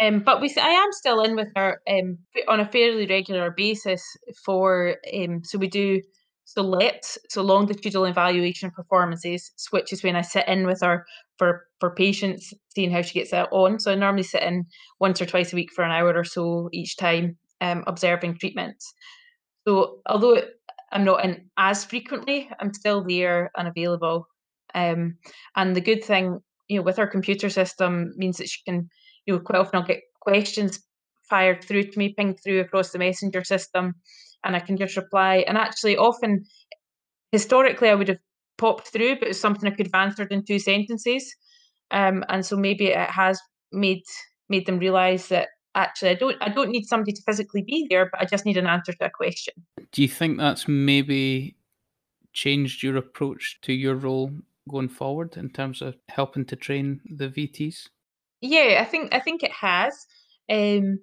[0.00, 4.02] um, but we I am still in with her um on a fairly regular basis
[4.44, 6.02] for um so we do
[6.44, 11.06] so let so longitudinal evaluation performances, which is when I sit in with her
[11.38, 13.78] for for patients, seeing how she gets that on.
[13.80, 14.66] So I normally sit in
[15.00, 18.92] once or twice a week for an hour or so each time, um, observing treatments.
[19.66, 20.40] So although
[20.92, 24.28] I'm not in as frequently, I'm still there and available.
[24.74, 25.18] Um,
[25.56, 28.88] and the good thing you know, with our computer system means that she can,
[29.26, 30.80] you know, quite often I'll get questions
[31.28, 33.94] fired through to me, pinged through across the messenger system,
[34.44, 35.44] and I can just reply.
[35.46, 36.44] And actually, often,
[37.32, 38.18] historically, I would have
[38.58, 41.34] popped through, but it's something I could have answered in two sentences.
[41.90, 43.40] Um, and so maybe it has
[43.72, 44.02] made
[44.48, 48.08] made them realise that actually I don't I don't need somebody to physically be there,
[48.10, 49.54] but I just need an answer to a question.
[49.92, 51.56] Do you think that's maybe
[52.32, 54.30] changed your approach to your role
[54.68, 57.88] going forward in terms of helping to train the VTs?
[58.40, 60.06] Yeah, I think I think it has.
[60.48, 61.00] Um,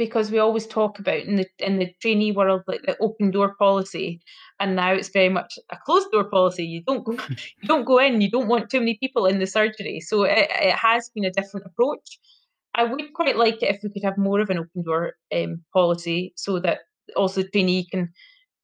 [0.00, 3.54] because we always talk about in the in the trainee world like the open door
[3.58, 4.18] policy
[4.58, 7.98] and now it's very much a closed door policy you don't go you don't go
[7.98, 11.26] in you don't want too many people in the surgery so it, it has been
[11.26, 12.18] a different approach
[12.74, 15.62] i would quite like it if we could have more of an open door um,
[15.74, 16.78] policy so that
[17.14, 18.10] also the trainee can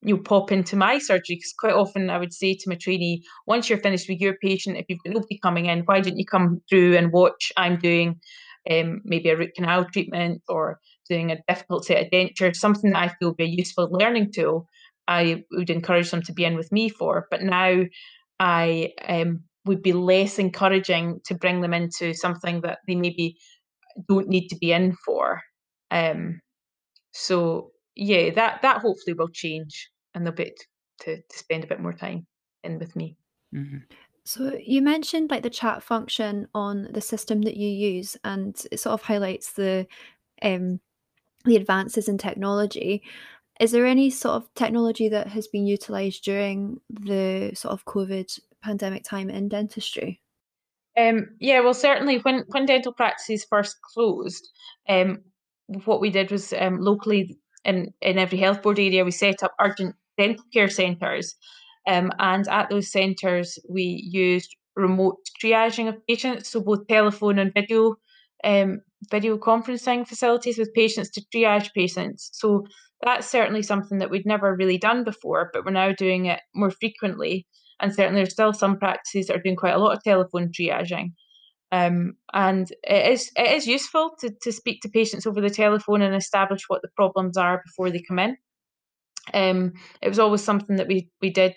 [0.07, 3.69] you pop into my surgery because quite often I would say to my trainee, once
[3.69, 6.63] you're finished with your patient, if you've got nobody coming in, why don't you come
[6.69, 8.21] through and watch I'm doing
[8.71, 13.03] um, maybe a root canal treatment or doing a difficult set of dentures, something that
[13.03, 14.69] I feel would be a useful learning tool,
[15.09, 17.27] I would encourage them to be in with me for.
[17.29, 17.83] But now
[18.39, 23.39] I um, would be less encouraging to bring them into something that they maybe
[24.09, 25.41] don't need to be in for.
[25.91, 26.41] Um,
[27.13, 30.53] so yeah, that that hopefully will change and they'll be
[31.03, 32.27] to, to spend a bit more time
[32.65, 33.17] in with me.
[33.55, 33.79] Mm-hmm.
[34.25, 38.81] So you mentioned like the chat function on the system that you use, and it
[38.81, 39.87] sort of highlights the
[40.43, 40.81] um,
[41.45, 43.05] the advances in technology.
[43.61, 48.41] Is there any sort of technology that has been utilized during the sort of COVID
[48.63, 50.21] pandemic time in dentistry?
[50.99, 54.49] Um, yeah, well, certainly when when dental practices first closed,
[54.89, 55.21] um,
[55.85, 59.55] what we did was um, locally in in every health board area we set up
[59.61, 61.37] urgent dental care centres
[61.87, 67.55] um, and at those centres, we used remote triaging of patients, so both telephone and
[67.55, 67.97] video
[68.45, 72.31] um, video conferencing facilities with patients to triage patients.
[72.33, 72.67] So
[73.03, 76.71] that's certainly something that we'd never really done before, but we're now doing it more
[76.71, 77.47] frequently.
[77.81, 81.13] And certainly, there's still some practices that are doing quite a lot of telephone triaging.
[81.73, 86.03] Um, and it is it is useful to, to speak to patients over the telephone
[86.03, 88.37] and establish what the problems are before they come in.
[89.35, 91.55] Um, it was always something that we we did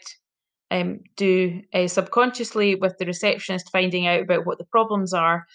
[0.71, 5.45] um, do uh, subconsciously with the receptionist finding out about what the problems are,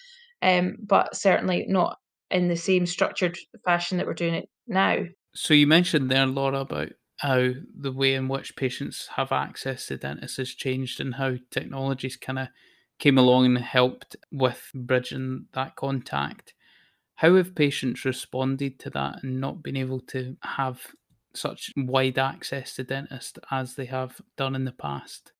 [0.41, 1.97] um, but certainly not
[2.31, 4.97] in the same structured fashion that we're doing it now.
[5.33, 9.97] So you mentioned there, Laura, about how the way in which patients have access to
[9.97, 12.47] dentists has changed and how technologies kind of
[12.99, 16.53] came along and helped with bridging that contact.
[17.15, 20.87] How have patients responded to that and not been able to have
[21.35, 25.31] such wide access to dentists as they have done in the past?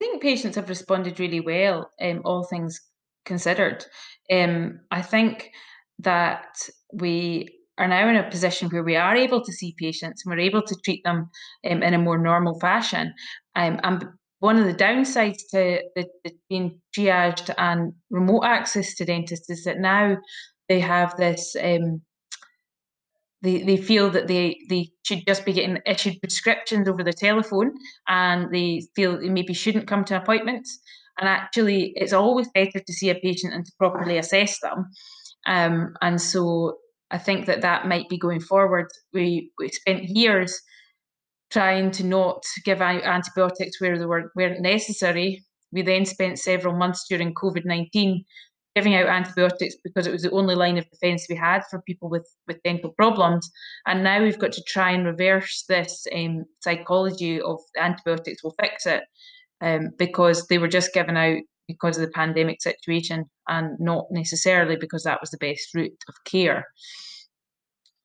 [0.00, 2.80] I think patients have responded really well, um, all things
[3.24, 3.84] considered.
[4.30, 5.50] Um, I think
[6.00, 10.30] that we are now in a position where we are able to see patients and
[10.30, 11.30] we're able to treat them
[11.70, 13.12] um, in a more normal fashion.
[13.54, 14.04] Um, and
[14.40, 19.64] one of the downsides to the, the being triaged and remote access to dentists is
[19.64, 20.16] that now
[20.68, 22.02] they have this um,
[23.46, 27.72] they, they feel that they, they should just be getting issued prescriptions over the telephone
[28.08, 30.78] and they feel they maybe shouldn't come to appointments.
[31.18, 34.86] And actually, it's always better to see a patient and to properly assess them.
[35.46, 36.78] Um, and so
[37.10, 38.88] I think that that might be going forward.
[39.14, 40.60] We, we spent years
[41.50, 45.44] trying to not give antibiotics where they were, weren't necessary.
[45.72, 48.24] We then spent several months during COVID 19
[48.76, 52.10] giving out antibiotics because it was the only line of defence we had for people
[52.10, 53.50] with, with dental problems.
[53.86, 58.84] And now we've got to try and reverse this um, psychology of antibiotics will fix
[58.84, 59.02] it
[59.62, 64.76] um, because they were just given out because of the pandemic situation and not necessarily
[64.76, 66.66] because that was the best route of care.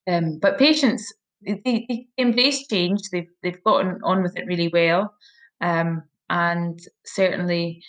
[0.07, 1.13] Um, but patients,
[1.45, 3.01] they, they embrace change.
[3.11, 5.13] They've they've gotten on with it really well,
[5.59, 7.83] um, and certainly,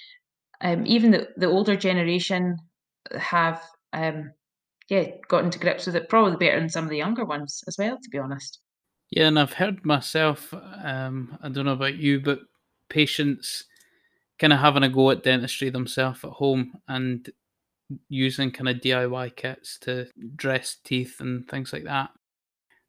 [0.60, 2.58] um, even the, the older generation
[3.18, 3.62] have
[3.92, 4.32] um,
[4.88, 7.76] yeah gotten to grips with it probably better than some of the younger ones as
[7.78, 8.60] well to be honest.
[9.10, 12.40] Yeah and i've heard myself um, i don't know about you but
[12.88, 13.64] patients
[14.38, 17.30] kind of having a go at dentistry themselves at home and
[18.08, 22.10] using kind of diy kits to dress teeth and things like that.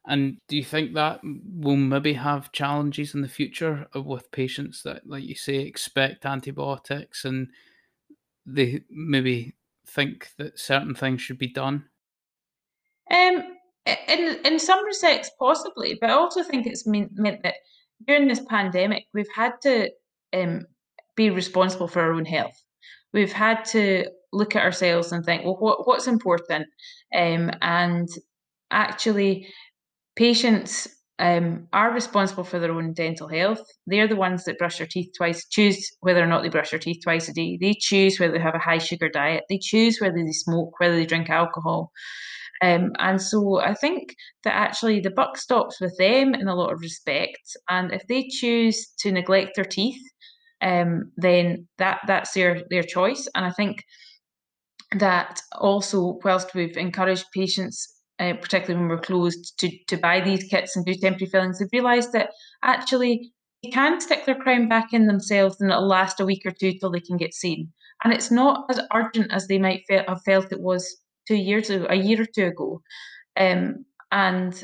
[0.06, 5.08] And do you think that will maybe have challenges in the future with patients that
[5.08, 7.48] like you say expect antibiotics and
[8.46, 9.54] they maybe
[9.94, 11.86] think that certain things should be done?
[13.12, 13.44] Um,
[13.86, 17.56] in in some respects, possibly, but I also think it's mean, meant that
[18.08, 19.90] during this pandemic, we've had to
[20.34, 20.66] um,
[21.16, 22.62] be responsible for our own health.
[23.14, 26.68] We've had to look at ourselves and think, well, what what's important,
[27.14, 28.10] um, and
[28.72, 29.48] actually,
[30.16, 30.88] patients
[31.20, 33.62] um, are responsible for their own dental health.
[33.86, 36.80] They're the ones that brush their teeth twice, choose whether or not they brush their
[36.80, 37.58] teeth twice a day.
[37.60, 39.44] They choose whether they have a high sugar diet.
[39.50, 41.92] They choose whether they smoke, whether they drink alcohol.
[42.62, 46.72] Um, and so I think that actually the buck stops with them in a lot
[46.72, 47.58] of respects.
[47.70, 50.02] And if they choose to neglect their teeth,
[50.62, 53.28] um, then that that's their their choice.
[53.36, 53.84] And I think
[54.98, 57.93] that also, whilst we've encouraged patients
[58.24, 61.70] uh, particularly when we're closed, to, to buy these kits and do temporary fillings, they've
[61.74, 62.32] realised that
[62.64, 63.32] actually
[63.62, 66.74] they can stick their crown back in themselves and it'll last a week or two
[66.74, 67.72] till they can get seen.
[68.04, 71.70] And it's not as urgent as they might fe- have felt it was two years
[71.70, 72.82] ago, a year or two ago.
[73.38, 74.64] Um, and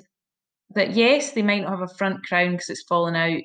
[0.76, 3.42] that yes, they might not have a front crown because it's fallen out,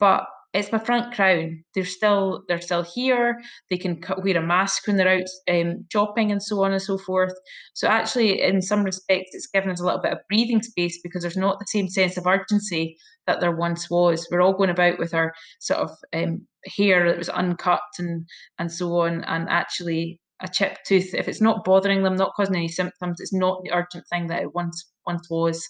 [0.00, 1.64] but it's my front crown.
[1.74, 3.42] They're still they're still here.
[3.70, 6.96] They can wear a mask when they're out um, shopping and so on and so
[6.96, 7.34] forth.
[7.74, 11.22] So actually, in some respects, it's given us a little bit of breathing space because
[11.22, 14.28] there's not the same sense of urgency that there once was.
[14.30, 18.24] We're all going about with our sort of um, hair that was uncut and
[18.60, 22.56] and so on, and actually a chipped tooth, if it's not bothering them, not causing
[22.56, 25.68] any symptoms, it's not the urgent thing that it once once was.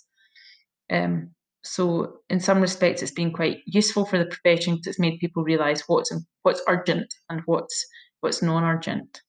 [0.91, 1.31] Um,
[1.65, 5.43] so in some respects, it's been quite useful for the profession because it's made people
[5.43, 7.87] realise what's what's urgent and what's
[8.21, 9.23] what's non-urgent.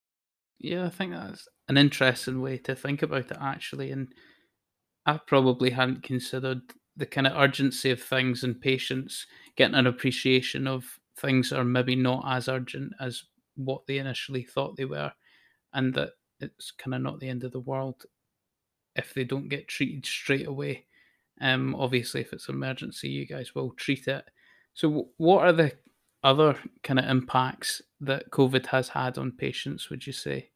[0.59, 4.09] Yeah, I think that's an interesting way to think about it actually, and
[5.05, 6.61] I probably hadn't considered
[6.97, 11.65] the kind of urgency of things and patients getting an appreciation of things that are
[11.65, 13.23] maybe not as urgent as
[13.55, 15.13] what they initially thought they were,
[15.73, 18.05] and that it's kind of not the end of the world
[18.95, 20.85] if they don't get treated straight away.
[21.41, 24.25] Um, obviously, if it's an emergency, you guys will treat it.
[24.73, 25.73] So, what are the
[26.23, 29.89] other kind of impacts that COVID has had on patients?
[29.89, 30.49] Would you say?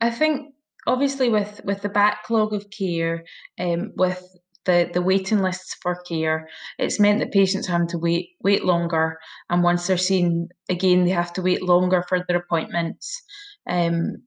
[0.00, 0.54] I think
[0.86, 3.24] obviously with with the backlog of care,
[3.58, 4.22] um, with
[4.66, 9.18] the, the waiting lists for care, it's meant that patients have to wait wait longer,
[9.48, 13.22] and once they're seen again, they have to wait longer for their appointments.
[13.68, 14.22] Um,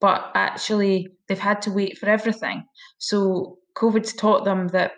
[0.00, 2.64] but actually, they've had to wait for everything.
[2.98, 4.92] So COVID's taught them that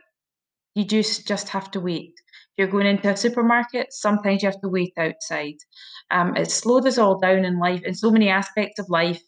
[0.75, 2.15] you just just have to wait.
[2.57, 5.57] You're going into a supermarket, sometimes you have to wait outside.
[6.11, 9.21] Um, it's slowed us all down in life, in so many aspects of life,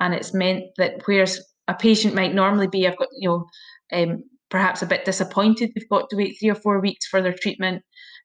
[0.00, 3.46] and it's meant that whereas a patient might normally be, I've got you know,
[3.92, 7.34] um, perhaps a bit disappointed they've got to wait three or four weeks for their
[7.34, 7.82] treatment.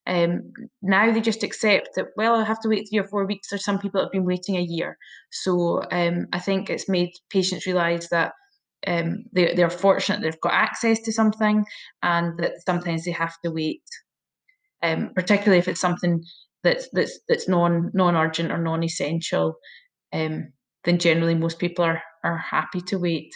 [0.07, 3.49] Um, now they just accept that, well, I have to wait three or four weeks.
[3.49, 4.97] There's some people that have been waiting a year.
[5.31, 8.33] So um, I think it's made patients realise that
[8.87, 11.63] um, they're, they're fortunate they've got access to something
[12.01, 13.83] and that sometimes they have to wait,
[14.81, 16.23] um, particularly if it's something
[16.63, 19.55] that's that's that's non non urgent or non essential.
[20.13, 20.51] Um,
[20.83, 23.31] then generally most people are are happy to wait.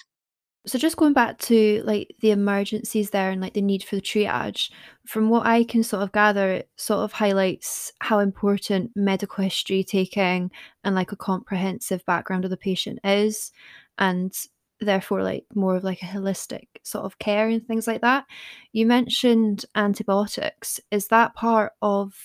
[0.67, 4.01] So just going back to like the emergencies there and like the need for the
[4.01, 4.71] triage,
[5.05, 9.83] from what I can sort of gather, it sort of highlights how important medical history
[9.83, 10.49] taking
[10.83, 13.51] and like a comprehensive background of the patient is.
[13.99, 14.33] And
[14.79, 18.25] therefore like more of like a holistic sort of care and things like that.
[18.73, 20.79] You mentioned antibiotics.
[20.91, 22.15] Is that part of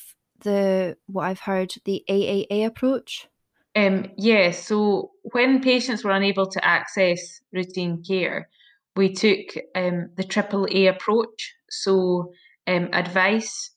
[0.40, 3.28] the what I've heard the AAA approach?
[3.76, 8.48] Um, yeah, so when patients were unable to access routine care,
[8.96, 11.54] we took um, the AAA approach.
[11.70, 12.32] So
[12.66, 13.70] um, advice,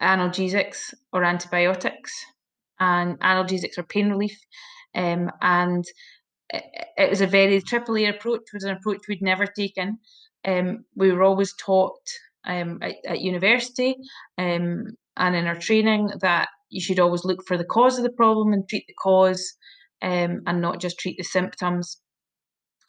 [0.00, 2.12] analgesics or antibiotics,
[2.78, 4.38] and analgesics or pain relief,
[4.94, 5.84] um, and
[6.52, 9.98] it was a very triple A approach was an approach we'd never taken.
[10.44, 12.00] Um, we were always taught
[12.44, 13.96] um, at, at, university
[14.38, 18.10] um, and in our training that you should always look for the cause of the
[18.10, 19.54] problem and treat the cause
[20.02, 21.98] um, and not just treat the symptoms.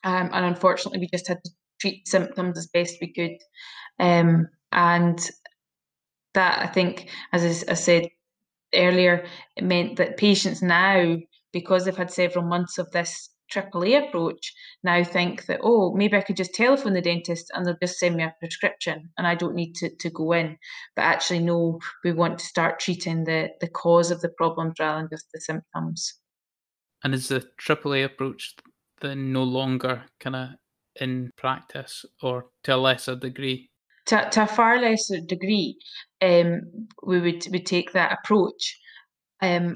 [0.04, 3.38] Um, and unfortunately, we just had to treat symptoms as best we could.
[3.99, 5.19] Um, and
[6.34, 8.08] that, I think, as I said
[8.73, 11.17] earlier, it meant that patients now,
[11.52, 16.22] because they've had several months of this AAA approach now think that, oh, maybe I
[16.22, 19.56] could just telephone the dentist and they'll just send me a prescription and I don't
[19.56, 20.58] need to, to go in.
[20.95, 25.01] But actually, no, we want to start treating the, the cause of the problems rather
[25.01, 26.16] than just the symptoms.
[27.04, 28.56] And is the AAA approach
[29.01, 30.49] then no longer kind of
[30.99, 33.70] in practice or to a lesser degree?
[34.08, 35.78] To, to a far lesser degree,
[36.22, 38.80] um, we would we take that approach.
[39.41, 39.76] Um,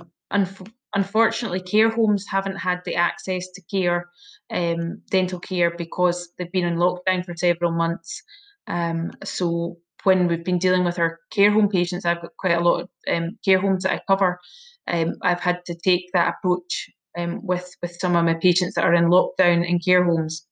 [0.97, 4.09] unfortunately, care homes haven't had the access to care,
[4.51, 8.23] um, dental care, because they've been in lockdown for several months.
[8.65, 12.63] Um, so when we've been dealing with our care home patients, I've got quite a
[12.67, 14.39] lot of um, care homes that I cover.
[14.87, 18.85] Um, I've had to take that approach um, with with some of my patients that
[18.85, 20.47] are in lockdown in care homes.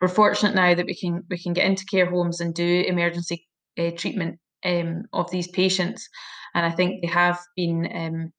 [0.00, 3.46] We're fortunate now that we can we can get into care homes and do emergency
[3.78, 6.08] uh, treatment um, of these patients,
[6.54, 8.32] and I think they have been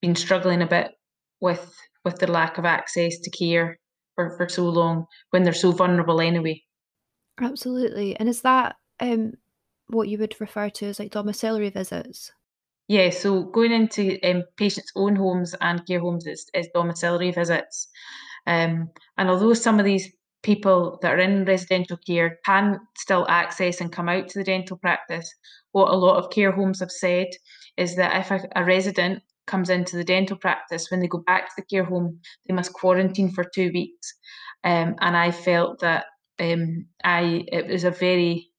[0.00, 0.92] been struggling a bit
[1.40, 1.74] with
[2.04, 3.78] with the lack of access to care
[4.14, 6.62] for, for so long when they're so vulnerable anyway.
[7.40, 9.34] Absolutely, and is that um,
[9.88, 12.32] what you would refer to as like domiciliary visits?
[12.88, 17.88] Yeah, so going into um, patients' own homes and care homes is, is domiciliary visits.
[18.46, 20.08] Um, and although some of these
[20.44, 24.76] people that are in residential care can still access and come out to the dental
[24.76, 25.28] practice,
[25.72, 27.26] what a lot of care homes have said
[27.76, 31.48] is that if a, a resident comes into the dental practice, when they go back
[31.48, 34.14] to the care home, they must quarantine for two weeks.
[34.64, 36.06] Um, and I felt that
[36.40, 38.50] um, I it was a very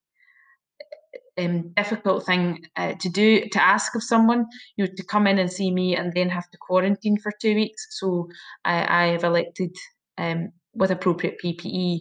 [1.37, 5.39] um, difficult thing uh, to do to ask of someone you know, to come in
[5.39, 7.87] and see me and then have to quarantine for two weeks.
[7.91, 8.29] So
[8.65, 9.75] I, I have elected
[10.17, 11.99] um, with appropriate PPE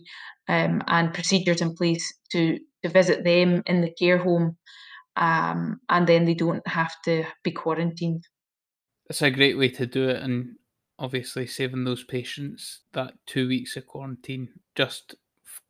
[0.49, 4.57] um, and procedures in place to to visit them in the care home,
[5.17, 8.25] um, and then they don't have to be quarantined.
[9.09, 10.57] It's a great way to do it, and
[10.99, 15.15] obviously saving those patients that two weeks of quarantine just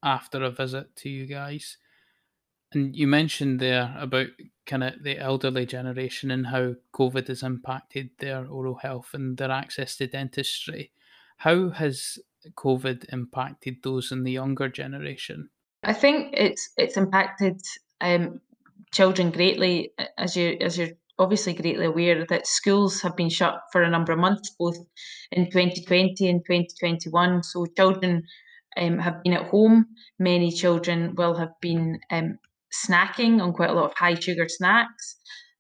[0.03, 1.79] after a visit to you guys.
[2.73, 4.29] And you mentioned there about
[4.67, 9.51] kind of the elderly generation and how COVID has impacted their oral health and their
[9.51, 10.91] access to dentistry.
[11.39, 12.19] How has
[12.55, 15.49] COVID impacted those in the younger generation?
[15.83, 17.61] I think it's it's impacted
[18.01, 18.41] um,
[18.93, 23.83] children greatly, as you as you're obviously greatly aware that schools have been shut for
[23.83, 24.77] a number of months, both
[25.33, 27.43] in 2020 and 2021.
[27.43, 28.23] So children
[28.77, 29.87] um, have been at home.
[30.19, 32.39] Many children will have been um,
[32.87, 35.17] snacking on quite a lot of high sugar snacks.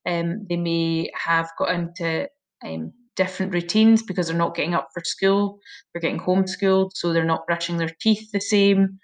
[0.07, 2.29] Um, they may have got into
[2.65, 5.59] um, different routines because they're not getting up for school,
[5.93, 8.99] they're getting homeschooled, so they're not brushing their teeth the same.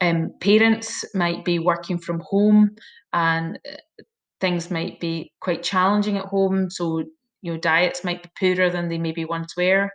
[0.00, 2.74] Um, parents might be working from home
[3.12, 4.02] and uh,
[4.42, 6.68] things might be quite challenging at home.
[6.68, 7.04] So,
[7.40, 9.88] you know, diets might be poorer than they maybe once were.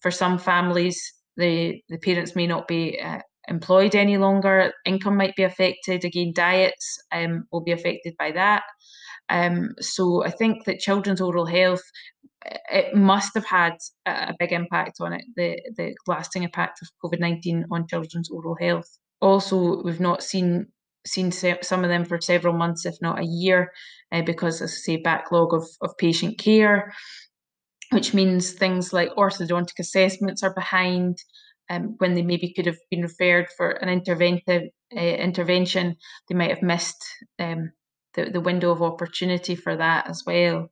[0.00, 1.00] For some families,
[1.36, 4.72] the, the parents may not be uh, employed any longer.
[4.84, 6.04] Income might be affected.
[6.04, 8.62] Again, diets um, will be affected by that.
[9.30, 11.82] Um, so I think that children's oral health
[12.70, 13.76] it must have had
[14.06, 18.56] a big impact on it, the, the lasting impact of COVID 19 on children's oral
[18.60, 18.98] health.
[19.20, 20.66] Also, we've not seen
[21.06, 23.72] seen some of them for several months, if not a year,
[24.12, 26.92] uh, because, as I say, backlog of, of patient care,
[27.92, 31.18] which means things like orthodontic assessments are behind
[31.70, 35.96] um, when they maybe could have been referred for an interventive uh, intervention.
[36.28, 37.04] They might have missed
[37.38, 37.70] um,
[38.14, 40.68] the, the window of opportunity for that as well.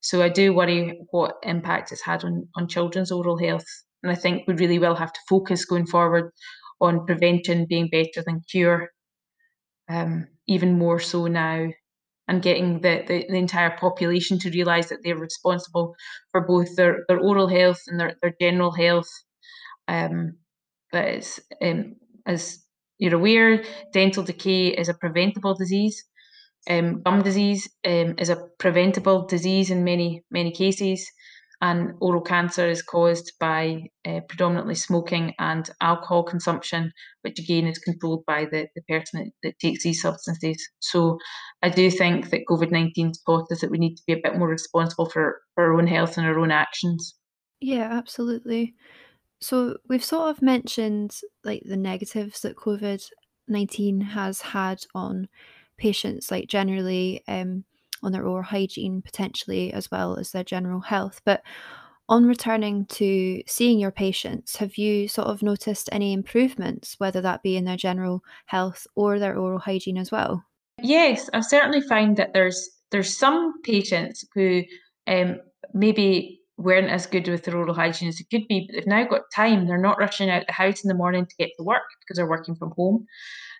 [0.00, 3.64] So I do worry what impact it's had on, on children's oral health.
[4.02, 6.30] And I think we really will have to focus going forward
[6.80, 8.90] on prevention being better than cure,
[9.88, 11.68] um, even more so now,
[12.28, 15.94] and getting the, the, the entire population to realise that they're responsible
[16.32, 19.08] for both their, their oral health and their, their general health.
[19.88, 20.38] Um,
[20.90, 22.64] but it's, um, as
[22.98, 23.62] you're aware,
[23.92, 26.02] dental decay is a preventable disease.
[26.70, 31.06] Um, gum disease um, is a preventable disease in many many cases,
[31.64, 36.92] and oral cancer is caused by uh, predominantly smoking and alcohol consumption,
[37.22, 40.62] which again is controlled by the, the person that, takes these substances.
[40.80, 41.16] So
[41.62, 44.36] I do think that COVID 19 taught us that we need to be a bit
[44.36, 47.14] more responsible for, for our own health and our own actions.
[47.62, 48.74] Yeah, absolutely.
[49.40, 53.02] So we've sort of mentioned like the negatives that COVID
[53.48, 55.28] 19 has had on
[55.78, 57.64] patients, like generally um,
[58.02, 61.20] on their oral hygiene, potentially, as well as their general health.
[61.24, 61.42] But
[62.08, 67.42] on returning to seeing your patients, have you sort of noticed any improvements, whether that
[67.42, 70.44] be in their general health or their oral hygiene as well?
[70.82, 74.62] Yes, I've certainly found that there's there's some patients who
[75.06, 75.40] um,
[75.72, 79.04] maybe weren't as good with their oral hygiene as it could be, but they've now
[79.04, 79.66] got time.
[79.66, 82.28] They're not rushing out the house in the morning to get to work because they're
[82.28, 83.06] working from home.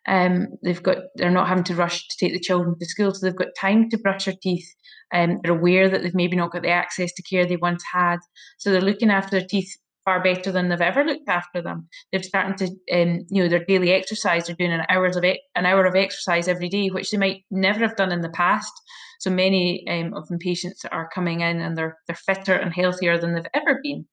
[0.07, 3.25] Um, they've got they're not having to rush to take the children to school, so
[3.25, 4.69] they've got time to brush their teeth.
[5.13, 8.19] Um, they're aware that they've maybe not got the access to care they once had,
[8.59, 9.75] so they're looking after their teeth
[10.05, 11.89] far better than they've ever looked after them.
[12.13, 14.47] They're starting to, um, you know, their daily exercise.
[14.47, 17.81] They're doing an hours of an hour of exercise every day, which they might never
[17.81, 18.73] have done in the past.
[19.21, 23.19] So many um, of them patients are coming in and they're they're fitter and healthier
[23.19, 24.07] than they've ever been.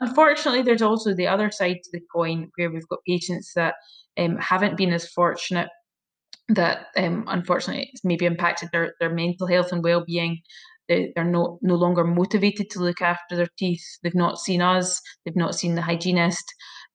[0.00, 3.74] Unfortunately, there's also the other side to the coin where we've got patients that
[4.18, 5.68] um, haven't been as fortunate
[6.48, 10.40] that um, unfortunately it's maybe impacted their, their mental health and well-being
[10.88, 15.00] they, are not no longer motivated to look after their teeth they've not seen us
[15.24, 16.42] they've not seen the hygienist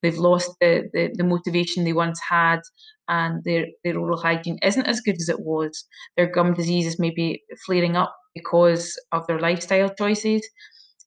[0.02, 2.60] they've lost the, the, the motivation they once had
[3.08, 5.86] and their, their oral hygiene isn't as good as it was.
[6.18, 10.48] Their gum disease is maybe flaring up because of their lifestyle choices.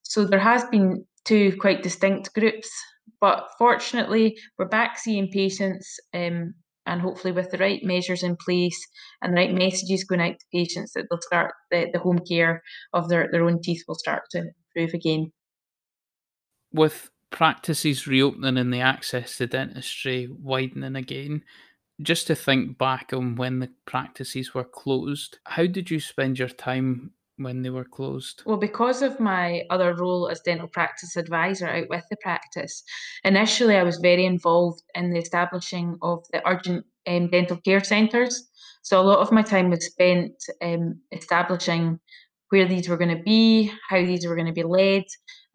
[0.03, 2.69] So there has been two quite distinct groups,
[3.21, 6.55] but fortunately we're back seeing patients um,
[6.87, 8.79] and hopefully with the right measures in place
[9.21, 12.63] and the right messages going out to patients that they'll start the, the home care
[12.93, 15.31] of their, their own teeth will start to improve again.
[16.73, 21.43] With practices reopening and the access to dentistry widening again,
[22.01, 26.49] just to think back on when the practices were closed, how did you spend your
[26.49, 28.43] time when they were closed?
[28.45, 32.83] Well, because of my other role as dental practice advisor out with the practice,
[33.23, 38.47] initially I was very involved in the establishing of the urgent um, dental care centres.
[38.81, 41.99] So a lot of my time was spent um, establishing
[42.49, 45.03] where these were going to be, how these were going to be led,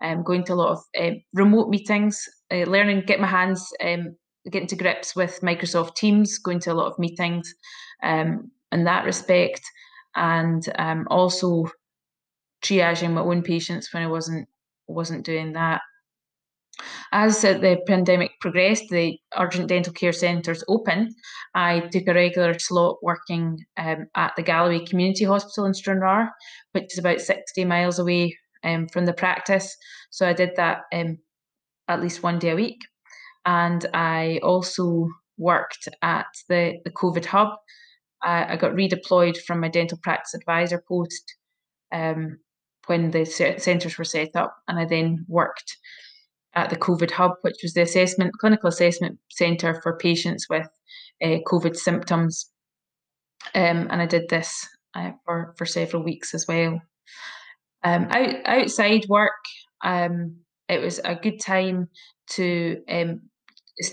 [0.02, 2.22] um, going to a lot of uh, remote meetings,
[2.52, 4.16] uh, learning, get my hands um,
[4.50, 7.54] getting to grips with Microsoft Teams, going to a lot of meetings
[8.02, 9.62] um, in that respect,
[10.16, 11.66] and um, also
[12.64, 14.48] triaging my own patients when I wasn't
[14.86, 15.80] wasn't doing that.
[17.12, 21.14] As the pandemic progressed, the urgent dental care centres opened.
[21.54, 26.30] I took a regular slot working um, at the Galloway Community Hospital in Stranraer,
[26.72, 29.76] which is about 60 miles away um, from the practice.
[30.10, 31.18] So I did that um,
[31.86, 32.80] at least one day a week
[33.46, 37.50] and I also worked at the, the COVID hub.
[38.24, 41.36] I, got redeployed from my dental practice advisor post
[41.92, 42.38] um,
[42.86, 45.76] when the centres were set up, and I then worked
[46.54, 50.66] at the COVID hub, which was the assessment clinical assessment centre for patients with
[51.22, 52.50] uh, COVID symptoms.
[53.54, 56.80] Um, and I did this uh, for for several weeks as well.
[57.82, 59.32] Um, out, outside work,
[59.84, 60.36] um,
[60.68, 61.88] it was a good time
[62.30, 63.20] to um,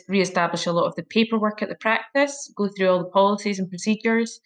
[0.07, 3.69] re-establish a lot of the paperwork at the practice, go through all the policies and
[3.69, 4.39] procedures,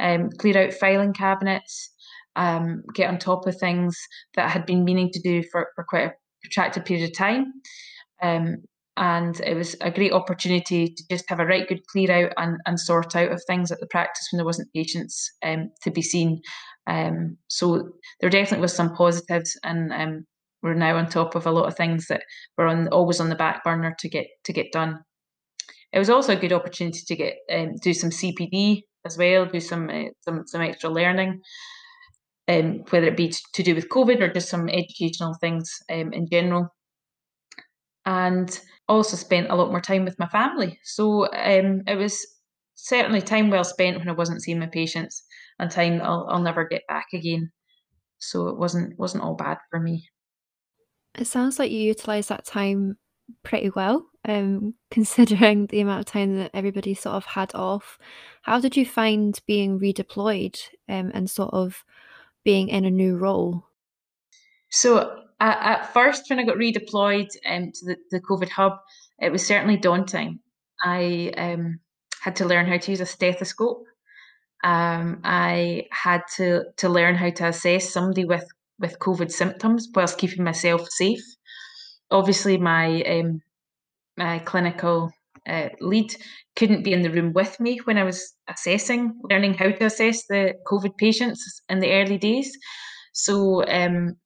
[0.00, 1.90] um, clear out filing cabinets,
[2.36, 3.96] um, get on top of things
[4.34, 6.12] that I had been meaning to do for, for quite a
[6.42, 7.52] protracted period of time.
[8.22, 8.56] Um,
[8.96, 12.58] and it was a great opportunity to just have a right good clear out and,
[12.66, 16.02] and sort out of things at the practice when there wasn't patients um, to be
[16.02, 16.42] seen.
[16.86, 17.88] Um, so
[18.20, 20.26] there definitely was some positives, and um,
[20.62, 22.22] we're now on top of a lot of things that
[22.56, 25.00] were on always on the back burner to get to get done.
[25.92, 29.60] It was also a good opportunity to get um, do some CPD as well, do
[29.60, 31.40] some uh, some some extra learning,
[32.48, 36.28] um, whether it be to do with COVID or just some educational things um, in
[36.30, 36.68] general.
[38.04, 38.58] And
[38.88, 40.78] also spent a lot more time with my family.
[40.82, 42.26] So um, it was
[42.74, 45.24] certainly time well spent when I wasn't seeing my patients,
[45.58, 47.50] and time I'll, I'll never get back again.
[48.18, 50.08] So it wasn't wasn't all bad for me.
[51.18, 52.96] It sounds like you utilise that time
[53.42, 57.98] pretty well, um, considering the amount of time that everybody sort of had off.
[58.42, 60.58] How did you find being redeployed
[60.88, 61.84] um, and sort of
[62.44, 63.64] being in a new role?
[64.70, 68.78] So at, first, when I got redeployed um, to the, the COVID hub,
[69.18, 70.40] it was certainly daunting.
[70.82, 71.80] I um,
[72.20, 73.84] had to learn how to use a stethoscope.
[74.64, 78.46] Um, I had to to learn how to assess somebody with
[78.82, 81.24] with COVID symptoms whilst keeping myself safe.
[82.10, 83.40] Obviously, my um,
[84.18, 85.10] my clinical
[85.48, 86.14] uh, lead
[86.56, 90.26] couldn't be in the room with me when I was assessing, learning how to assess
[90.28, 92.52] the COVID patients in the early days.
[93.14, 94.16] So um,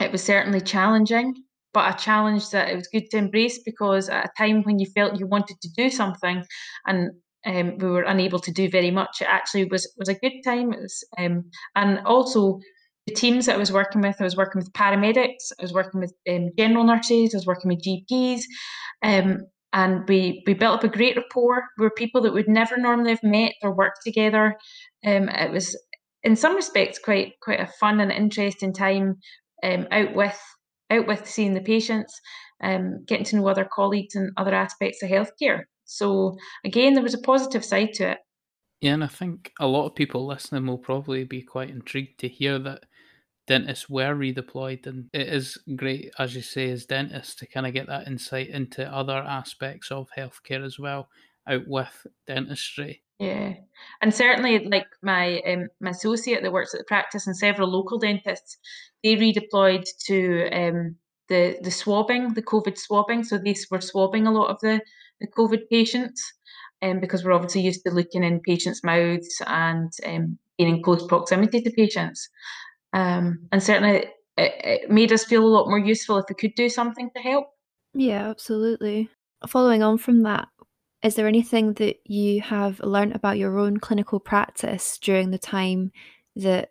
[0.00, 1.34] it was certainly challenging,
[1.72, 4.86] but a challenge that it was good to embrace because at a time when you
[4.86, 6.44] felt you wanted to do something
[6.86, 7.10] and
[7.46, 10.72] um, we were unable to do very much, it actually was was a good time.
[10.72, 12.60] It was, um, and also
[13.06, 16.00] the teams that I was working with, I was working with paramedics, I was working
[16.00, 18.42] with um, general nurses, I was working with GPs,
[19.02, 21.64] um, and we we built up a great rapport.
[21.78, 24.56] We were people that would never normally have met or worked together.
[25.04, 25.76] Um, it was,
[26.22, 29.16] in some respects, quite quite a fun and interesting time
[29.62, 30.38] um, out with
[30.90, 32.20] out with seeing the patients,
[32.62, 35.62] um, getting to know other colleagues and other aspects of healthcare.
[35.84, 38.18] So again, there was a positive side to it.
[38.80, 42.28] Yeah, and I think a lot of people listening will probably be quite intrigued to
[42.28, 42.84] hear that
[43.52, 47.74] dentists were redeployed, and it is great, as you say, as dentists to kind of
[47.74, 51.10] get that insight into other aspects of healthcare as well,
[51.46, 53.02] out with dentistry.
[53.18, 53.52] Yeah,
[54.00, 57.98] and certainly, like my um, my associate that works at the practice and several local
[57.98, 58.56] dentists,
[59.04, 60.96] they redeployed to um,
[61.28, 63.22] the the swabbing, the COVID swabbing.
[63.22, 64.80] So these were swabbing a lot of the
[65.20, 66.22] the COVID patients,
[66.80, 71.06] um, because we're obviously used to looking in patients' mouths and um, being in close
[71.06, 72.30] proximity to patients.
[72.92, 76.54] Um, and certainly it, it made us feel a lot more useful if we could
[76.54, 77.46] do something to help.
[77.94, 79.10] Yeah, absolutely.
[79.46, 80.48] following on from that,
[81.02, 85.92] is there anything that you have learned about your own clinical practice during the time
[86.36, 86.70] that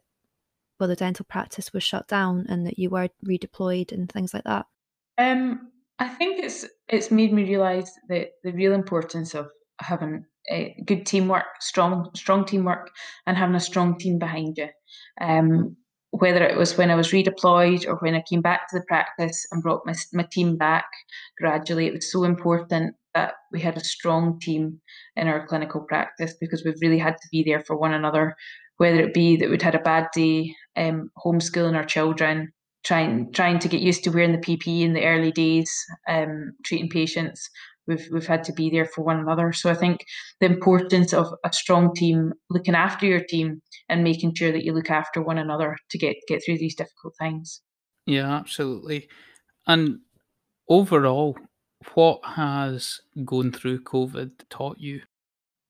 [0.80, 4.46] well the dental practice was shut down and that you were redeployed and things like
[4.46, 4.66] that?
[5.18, 9.50] Um, I think it's it's made me realise the the real importance of
[9.80, 12.90] having a good teamwork, strong strong teamwork,
[13.28, 14.70] and having a strong team behind you.
[15.20, 15.76] Um,
[16.12, 19.48] whether it was when I was redeployed or when I came back to the practice
[19.52, 20.86] and brought my, my team back
[21.38, 24.80] gradually, it was so important that we had a strong team
[25.16, 28.36] in our clinical practice because we've really had to be there for one another,
[28.78, 32.52] whether it be that we'd had a bad day um, homeschooling our children,
[32.84, 35.72] trying trying to get used to wearing the PPE in the early days,
[36.10, 37.50] um, treating patients,
[37.88, 39.54] we've we've had to be there for one another.
[39.54, 40.06] So I think
[40.40, 44.74] the importance of a strong team, looking after your team, and making sure that you
[44.74, 47.62] look after one another to get get through these difficult times.
[48.06, 49.10] Yeah, absolutely.
[49.68, 50.00] And
[50.68, 51.38] overall,
[51.94, 55.02] what has going through COVID taught you?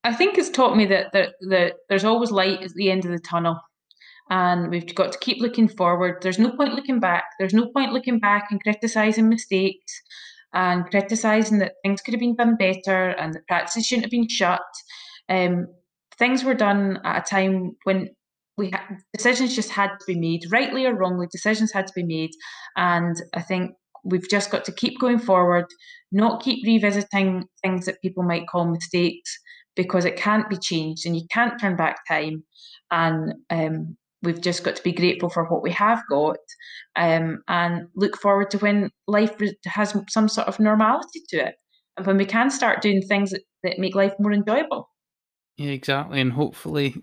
[0.04, 3.12] I think it's taught me that that, that there's always light at the end of
[3.12, 3.60] the tunnel.
[4.30, 6.22] And we've got to keep looking forward.
[6.22, 7.26] There's no point looking back.
[7.38, 10.02] There's no point looking back and criticising mistakes
[10.54, 14.28] and criticising that things could have been done better and that practices shouldn't have been
[14.28, 14.62] shut.
[15.30, 15.68] Um,
[16.18, 18.10] things were done at a time when
[18.58, 22.04] we ha- decisions just had to be made, rightly or wrongly, decisions had to be
[22.04, 22.32] made,
[22.76, 23.72] and I think
[24.04, 25.66] we've just got to keep going forward,
[26.12, 29.38] not keep revisiting things that people might call mistakes
[29.76, 32.44] because it can't be changed and you can't turn back time.
[32.90, 36.38] And um, we've just got to be grateful for what we have got
[36.96, 41.56] um, and look forward to when life has some sort of normality to it
[41.98, 44.90] and when we can start doing things that, that make life more enjoyable.
[45.58, 46.22] Yeah, exactly.
[46.22, 46.96] And hopefully,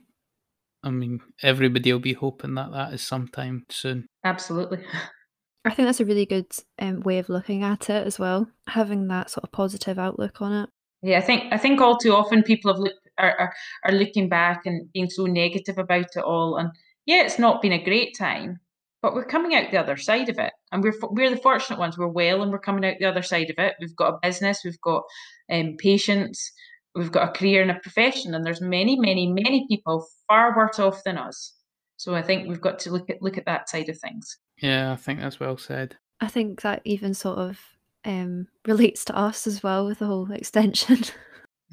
[0.83, 4.07] I mean, everybody will be hoping that that is sometime soon.
[4.25, 4.85] Absolutely.
[5.65, 6.47] I think that's a really good
[6.79, 10.53] um, way of looking at it as well, having that sort of positive outlook on
[10.53, 10.71] it.
[11.03, 13.55] Yeah, I think I think all too often people have looked are, are,
[13.85, 16.71] are looking back and being so negative about it all, and
[17.09, 18.61] yeah, it's not been a great time,
[19.01, 21.97] but we're coming out the other side of it, and we're we're the fortunate ones.
[21.97, 23.77] We're well, and we're coming out the other side of it.
[23.81, 25.05] We've got a business, we've got
[25.51, 26.53] um, patients,
[26.95, 30.79] we've got a career and a profession, and there's many, many, many people far worse
[30.79, 31.55] off than us.
[31.97, 34.37] So I think we've got to look at look at that side of things.
[34.61, 35.97] Yeah, I think that's well said.
[36.21, 37.59] I think that even sort of
[38.05, 41.05] um, relates to us as well with the whole extension.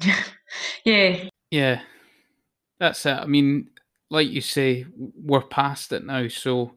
[0.84, 1.28] yeah.
[1.50, 1.82] Yeah.
[2.78, 3.18] That's it.
[3.18, 3.68] I mean,
[4.10, 6.28] like you say, we're past it now.
[6.28, 6.72] So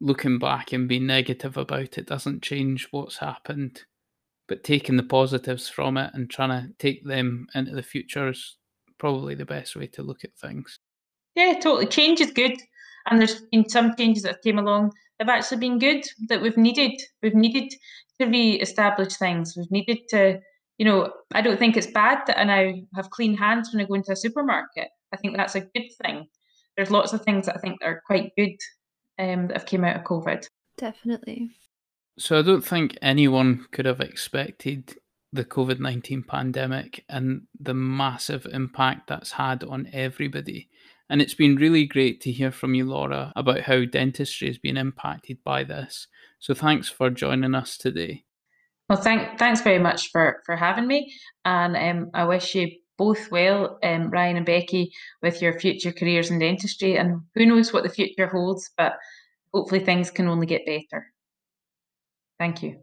[0.00, 3.82] looking back and being negative about it doesn't change what's happened.
[4.48, 8.56] But taking the positives from it and trying to take them into the future is
[8.98, 10.78] probably the best way to look at things.
[11.34, 11.86] Yeah, totally.
[11.86, 12.60] Change is good.
[13.06, 16.56] And there's been some changes that came along that have actually been good that we've
[16.56, 17.00] needed.
[17.22, 17.72] We've needed
[18.20, 19.54] to re-establish things.
[19.56, 20.40] We've needed to,
[20.78, 23.88] you know, I don't think it's bad that I now have clean hands when I
[23.88, 24.88] go into a supermarket.
[25.12, 26.26] I think that's a good thing
[26.76, 28.56] there's lots of things that I think are quite good
[29.18, 30.46] um, that have came out of COVID.
[30.78, 31.50] Definitely.
[32.18, 34.96] So I don't think anyone could have expected
[35.32, 40.68] the COVID 19 pandemic and the massive impact that's had on everybody.
[41.08, 44.76] And it's been really great to hear from you, Laura, about how dentistry has been
[44.76, 46.06] impacted by this.
[46.38, 48.24] So thanks for joining us today.
[48.88, 51.12] Well, thank, thanks very much for, for having me.
[51.44, 56.30] And um, I wish you both well, um, Ryan and Becky, with your future careers
[56.30, 56.96] in dentistry.
[56.96, 58.94] And who knows what the future holds, but
[59.52, 61.12] hopefully things can only get better.
[62.38, 62.80] Thank you.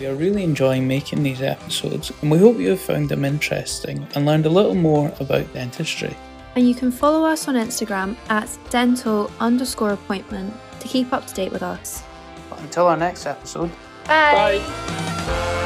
[0.00, 4.06] We are really enjoying making these episodes, and we hope you have found them interesting
[4.14, 6.16] and learned a little more about dentistry.
[6.56, 11.34] And you can follow us on Instagram at dental underscore appointment to keep up to
[11.34, 12.02] date with us.
[12.58, 13.70] Until our next episode,
[14.06, 14.58] bye.
[14.58, 15.60] bye.